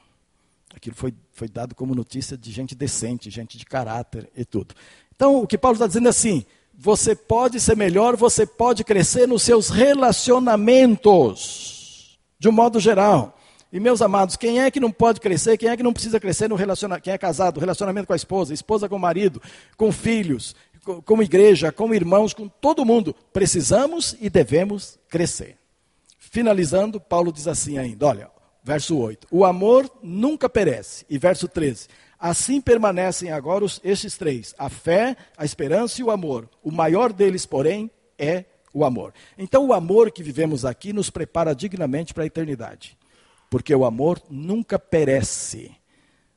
Aquilo 0.73 0.95
foi, 0.95 1.13
foi 1.31 1.47
dado 1.47 1.75
como 1.75 1.93
notícia 1.93 2.35
de 2.35 2.51
gente 2.51 2.73
decente, 2.73 3.29
gente 3.29 3.55
de 3.55 3.65
caráter 3.65 4.27
e 4.35 4.43
tudo. 4.43 4.73
Então, 5.15 5.43
o 5.43 5.47
que 5.47 5.59
Paulo 5.59 5.75
está 5.75 5.85
dizendo 5.85 6.07
é 6.07 6.09
assim: 6.09 6.43
você 6.73 7.15
pode 7.15 7.59
ser 7.59 7.77
melhor, 7.77 8.15
você 8.15 8.47
pode 8.47 8.83
crescer 8.83 9.27
nos 9.27 9.43
seus 9.43 9.69
relacionamentos, 9.69 12.17
de 12.39 12.49
um 12.49 12.51
modo 12.51 12.79
geral. 12.79 13.37
E 13.71 13.79
meus 13.79 14.01
amados, 14.01 14.35
quem 14.35 14.59
é 14.59 14.69
que 14.69 14.79
não 14.79 14.91
pode 14.91 15.21
crescer? 15.21 15.57
Quem 15.57 15.69
é 15.69 15.77
que 15.77 15.83
não 15.83 15.93
precisa 15.93 16.19
crescer 16.19 16.49
no 16.49 16.55
relacionamento? 16.55 17.03
Quem 17.03 17.13
é 17.13 17.17
casado, 17.17 17.59
relacionamento 17.59 18.07
com 18.07 18.13
a 18.13 18.17
esposa, 18.17 18.53
esposa 18.53 18.89
com 18.89 18.97
o 18.97 18.99
marido, 18.99 19.41
com 19.77 19.91
filhos, 19.91 20.55
como 21.05 21.23
igreja, 21.23 21.71
como 21.71 21.93
irmãos, 21.93 22.33
com 22.33 22.49
todo 22.49 22.85
mundo, 22.85 23.15
precisamos 23.31 24.15
e 24.19 24.29
devemos 24.29 24.99
crescer. 25.07 25.57
Finalizando, 26.17 26.99
Paulo 26.99 27.31
diz 27.31 27.47
assim 27.47 27.77
ainda: 27.77 28.07
olha, 28.07 28.29
verso 28.63 28.97
8: 28.97 29.27
O 29.31 29.45
amor 29.45 29.89
nunca 30.03 30.49
perece. 30.49 31.05
E 31.09 31.17
verso 31.17 31.47
13: 31.47 31.87
Assim 32.19 32.59
permanecem 32.59 33.31
agora 33.31 33.63
os, 33.63 33.79
estes 33.83 34.17
três: 34.17 34.53
a 34.57 34.69
fé, 34.69 35.15
a 35.37 35.45
esperança 35.45 36.01
e 36.01 36.03
o 36.03 36.11
amor. 36.11 36.49
O 36.61 36.71
maior 36.71 37.13
deles, 37.13 37.45
porém, 37.45 37.89
é 38.17 38.45
o 38.73 38.85
amor. 38.85 39.13
Então, 39.37 39.65
o 39.67 39.73
amor 39.73 40.11
que 40.11 40.23
vivemos 40.23 40.65
aqui 40.65 40.93
nos 40.93 41.09
prepara 41.09 41.55
dignamente 41.55 42.13
para 42.13 42.23
a 42.23 42.27
eternidade. 42.27 42.97
Porque 43.51 43.75
o 43.75 43.83
amor 43.83 44.21
nunca 44.29 44.79
perece. 44.79 45.71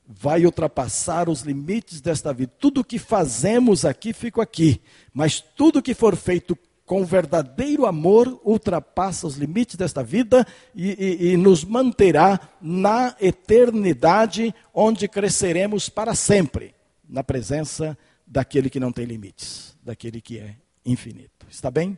Vai 0.05 0.45
ultrapassar 0.45 1.29
os 1.29 1.41
limites 1.43 2.01
desta 2.01 2.33
vida. 2.33 2.51
Tudo 2.59 2.83
que 2.83 2.99
fazemos 2.99 3.85
aqui 3.85 4.11
fica 4.11 4.43
aqui. 4.43 4.81
Mas 5.13 5.39
tudo 5.39 5.81
que 5.81 5.93
for 5.93 6.17
feito 6.17 6.57
com 6.85 7.05
verdadeiro 7.05 7.85
amor, 7.85 8.39
ultrapassa 8.43 9.25
os 9.25 9.37
limites 9.37 9.77
desta 9.77 10.03
vida 10.03 10.45
e, 10.75 10.89
e, 10.91 11.31
e, 11.31 11.37
nos 11.37 11.63
manterá 11.63 12.39
na 12.61 13.15
eternidade, 13.19 14.53
onde 14.73 15.07
cresceremos 15.07 15.89
para 15.89 16.13
sempre, 16.13 16.75
na 17.09 17.23
presença 17.23 17.97
daquele 18.27 18.69
que 18.69 18.79
não 18.79 18.91
tem 18.91 19.05
limites, 19.05 19.75
daquele 19.81 20.19
que 20.19 20.37
é 20.37 20.55
infinito. 20.85 21.47
Está 21.49 21.71
bem? 21.71 21.97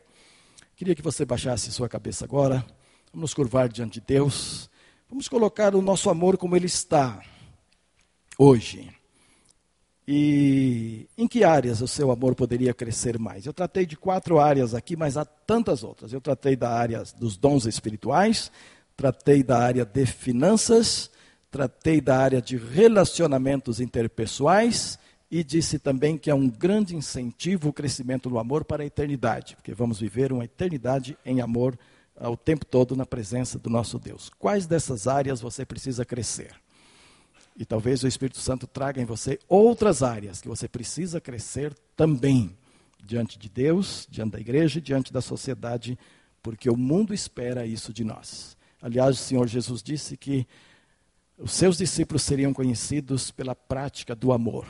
Queria 0.76 0.96
que 0.96 1.02
você 1.02 1.26
baixasse 1.26 1.72
sua 1.72 1.90
cabeça 1.90 2.24
agora. 2.24 2.64
Vamos 3.12 3.32
nos 3.32 3.34
curvar 3.34 3.68
diante 3.68 4.00
de 4.00 4.06
Deus. 4.06 4.70
Vamos 5.10 5.30
colocar 5.30 5.74
o 5.74 5.82
nosso 5.82 6.10
amor 6.10 6.38
como 6.38 6.56
ele 6.56 6.66
está 6.66 7.22
hoje. 8.38 8.92
E 10.06 11.08
em 11.18 11.26
que 11.28 11.46
áreas 11.46 11.82
o 11.82 11.88
seu 11.88 12.12
amor 12.12 12.36
poderia 12.36 12.74
crescer 12.74 13.18
mais? 13.18 13.46
Eu 13.46 13.54
tratei 13.54 13.86
de 13.86 13.96
quatro 13.96 14.38
áreas 14.38 14.74
aqui, 14.74 14.98
mas 14.98 15.16
há 15.16 15.24
tantas 15.24 15.82
outras. 15.82 16.12
Eu 16.12 16.20
tratei 16.20 16.58
da 16.58 16.70
área 16.70 17.04
dos 17.18 17.38
dons 17.38 17.66
espirituais, 17.66 18.52
tratei 18.98 19.44
da 19.44 19.58
área 19.60 19.86
de 19.86 20.06
finanças, 20.06 21.10
tratei 21.50 22.02
da 22.02 22.18
área 22.18 22.42
de 22.42 22.58
relacionamentos 22.58 23.80
interpessoais 23.80 25.00
e 25.32 25.42
disse 25.42 25.80
também 25.80 26.18
que 26.18 26.30
é 26.30 26.36
um 26.36 26.50
grande 26.50 26.96
incentivo 26.96 27.70
o 27.70 27.74
crescimento 27.74 28.30
do 28.30 28.40
amor 28.40 28.66
para 28.66 28.84
a 28.84 28.86
eternidade, 28.86 29.56
porque 29.56 29.74
vamos 29.74 30.00
viver 30.02 30.34
uma 30.34 30.44
eternidade 30.44 31.18
em 31.26 31.40
amor 31.40 31.78
o 32.20 32.38
tempo 32.38 32.66
todo 32.66 32.96
na 32.96 33.06
presença 33.06 33.60
do 33.60 33.70
nosso 33.70 34.00
Deus. 34.00 34.30
Quais 34.40 34.66
dessas 34.66 35.08
áreas 35.08 35.42
você 35.42 35.66
precisa 35.66 36.04
crescer? 36.06 36.56
E 37.56 37.66
talvez 37.66 38.04
o 38.04 38.08
Espírito 38.08 38.40
Santo 38.40 38.68
traga 38.68 39.02
em 39.02 39.06
você 39.06 39.40
outras 39.48 40.04
áreas 40.04 40.42
que 40.42 40.48
você 40.48 40.68
precisa 40.68 41.20
crescer 41.20 41.76
também 41.96 42.56
diante 43.04 43.40
de 43.40 43.50
Deus, 43.50 44.08
diante 44.10 44.32
da 44.34 44.40
igreja 44.40 44.82
diante 44.82 45.14
da 45.14 45.22
sociedade, 45.22 45.98
porque 46.44 46.70
o 46.70 46.78
mundo 46.78 47.14
espera 47.14 47.66
isso 47.66 47.94
de 47.94 48.04
nós. 48.04 48.58
Aliás, 48.82 49.20
o 49.20 49.24
Senhor 49.24 49.48
Jesus 49.48 49.82
disse 49.82 50.16
que 50.16 50.48
os 51.38 51.52
seus 51.52 51.78
discípulos 51.78 52.24
seriam 52.24 52.54
conhecidos 52.54 53.32
pela 53.32 53.56
prática 53.56 54.16
do 54.16 54.32
amor. 54.32 54.68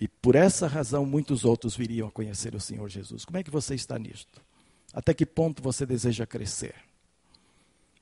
E 0.00 0.08
por 0.08 0.34
essa 0.34 0.66
razão 0.66 1.04
muitos 1.04 1.44
outros 1.44 1.76
viriam 1.76 2.08
a 2.08 2.10
conhecer 2.10 2.54
o 2.54 2.60
Senhor 2.60 2.88
Jesus. 2.88 3.24
Como 3.24 3.36
é 3.36 3.42
que 3.42 3.50
você 3.50 3.74
está 3.74 3.98
nisto? 3.98 4.40
Até 4.92 5.14
que 5.14 5.24
ponto 5.24 5.62
você 5.62 5.86
deseja 5.86 6.26
crescer? 6.26 6.74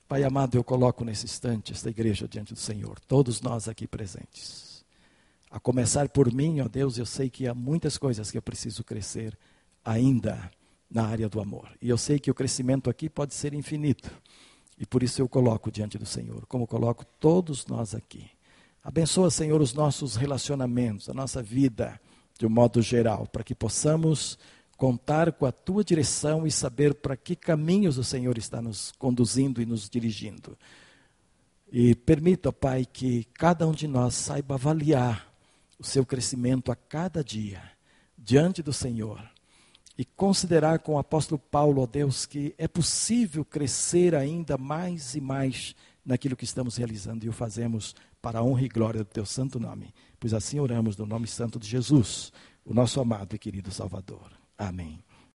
Pai 0.09 0.25
amado, 0.25 0.57
eu 0.57 0.65
coloco 0.65 1.05
nesse 1.05 1.27
instante 1.27 1.73
esta 1.73 1.91
igreja 1.91 2.27
diante 2.27 2.55
do 2.55 2.59
Senhor, 2.59 2.99
todos 3.01 3.43
nós 3.43 3.69
aqui 3.69 3.87
presentes. 3.87 4.85
A 5.51 5.61
começar 5.61 6.09
por 6.09 6.33
mim, 6.33 6.61
ó 6.61 6.69
Deus, 6.69 6.99
eu 6.99 7.07
sei 7.07 7.29
que 7.29 7.47
há 7.47 7.55
muitas 7.55 7.99
coisas 7.99 8.31
que 8.31 8.39
eu 8.39 8.43
preciso 8.43 8.83
crescer 8.83 9.37
ainda 9.85 10.51
na 10.91 11.07
área 11.07 11.29
do 11.29 11.41
amor. 11.41 11.69
E 11.81 11.89
eu 11.89 11.99
sei 11.99 12.19
que 12.19 12.31
o 12.31 12.35
crescimento 12.35 12.89
aqui 12.89 13.09
pode 13.09 13.35
ser 13.35 13.53
infinito. 13.53 14.11
E 14.79 14.87
por 14.87 15.03
isso 15.03 15.21
eu 15.21 15.29
coloco 15.29 15.71
diante 15.71 15.99
do 15.99 16.07
Senhor, 16.07 16.47
como 16.47 16.67
coloco 16.67 17.05
todos 17.19 17.67
nós 17.67 17.95
aqui. 17.95 18.31
Abençoa, 18.83 19.31
Senhor, 19.31 19.61
os 19.61 19.75
nossos 19.75 20.17
relacionamentos, 20.17 21.09
a 21.09 21.15
nossa 21.15 21.43
vida 21.43 22.01
de 22.39 22.47
um 22.47 22.51
modo 22.51 22.81
geral, 22.81 23.27
para 23.27 23.43
que 23.43 23.55
possamos 23.55 24.39
contar 24.79 25.33
com 25.33 25.45
a 25.45 25.51
tua 25.51 25.83
direção 25.83 26.47
e 26.47 26.53
saber 26.53 26.95
para 26.95 27.17
que 27.17 27.35
caminhos 27.35 27.99
o 27.99 28.05
Senhor 28.05 28.39
está 28.39 28.63
nos 28.63 28.93
conduzindo 28.93 29.61
e 29.61 29.67
nos 29.67 29.91
dirigindo. 29.91 30.57
E 31.71 31.97
permita, 31.97 32.53
Pai, 32.53 32.87
que 32.87 33.25
cada 33.35 33.67
um 33.67 33.73
de 33.73 33.89
nós 33.89 34.15
saiba 34.15 34.55
avaliar 34.55 35.31
o 35.81 35.85
seu 35.85 36.07
crescimento 36.07 36.71
a 36.71 36.77
cada 36.77 37.23
dia 37.25 37.61
diante 38.17 38.63
do 38.63 38.73
Senhor 38.73 39.21
e 39.99 40.05
considerar 40.05 40.79
com 40.79 40.95
o 40.95 40.99
apóstolo 40.99 41.41
Paulo, 41.41 41.83
ó 41.83 41.87
Deus, 41.87 42.25
que 42.25 42.55
é 42.57 42.69
possível 42.69 43.45
crescer 43.45 44.15
ainda 44.15 44.57
mais 44.57 45.17
e 45.17 45.21
mais 45.21 45.75
naquilo 46.07 46.37
que 46.37 46.45
estamos 46.45 46.77
realizando 46.77 47.27
e 47.27 47.29
o 47.29 47.33
fazemos 47.33 47.97
para 48.23 48.39
a 48.39 48.45
honra 48.45 48.63
e 48.63 48.69
glória 48.69 49.03
do 49.03 49.11
teu 49.11 49.27
santo 49.27 49.59
nome. 49.59 49.93
Pois 50.21 50.33
assim 50.33 50.61
oramos 50.61 50.97
no 50.97 51.05
nome 51.05 51.27
santo 51.27 51.59
de 51.59 51.67
Jesus, 51.67 52.33
o 52.65 52.73
nosso 52.73 53.01
amado 53.01 53.35
e 53.35 53.39
querido 53.39 53.73
Salvador. 53.73 54.39
Amém. 54.59 55.08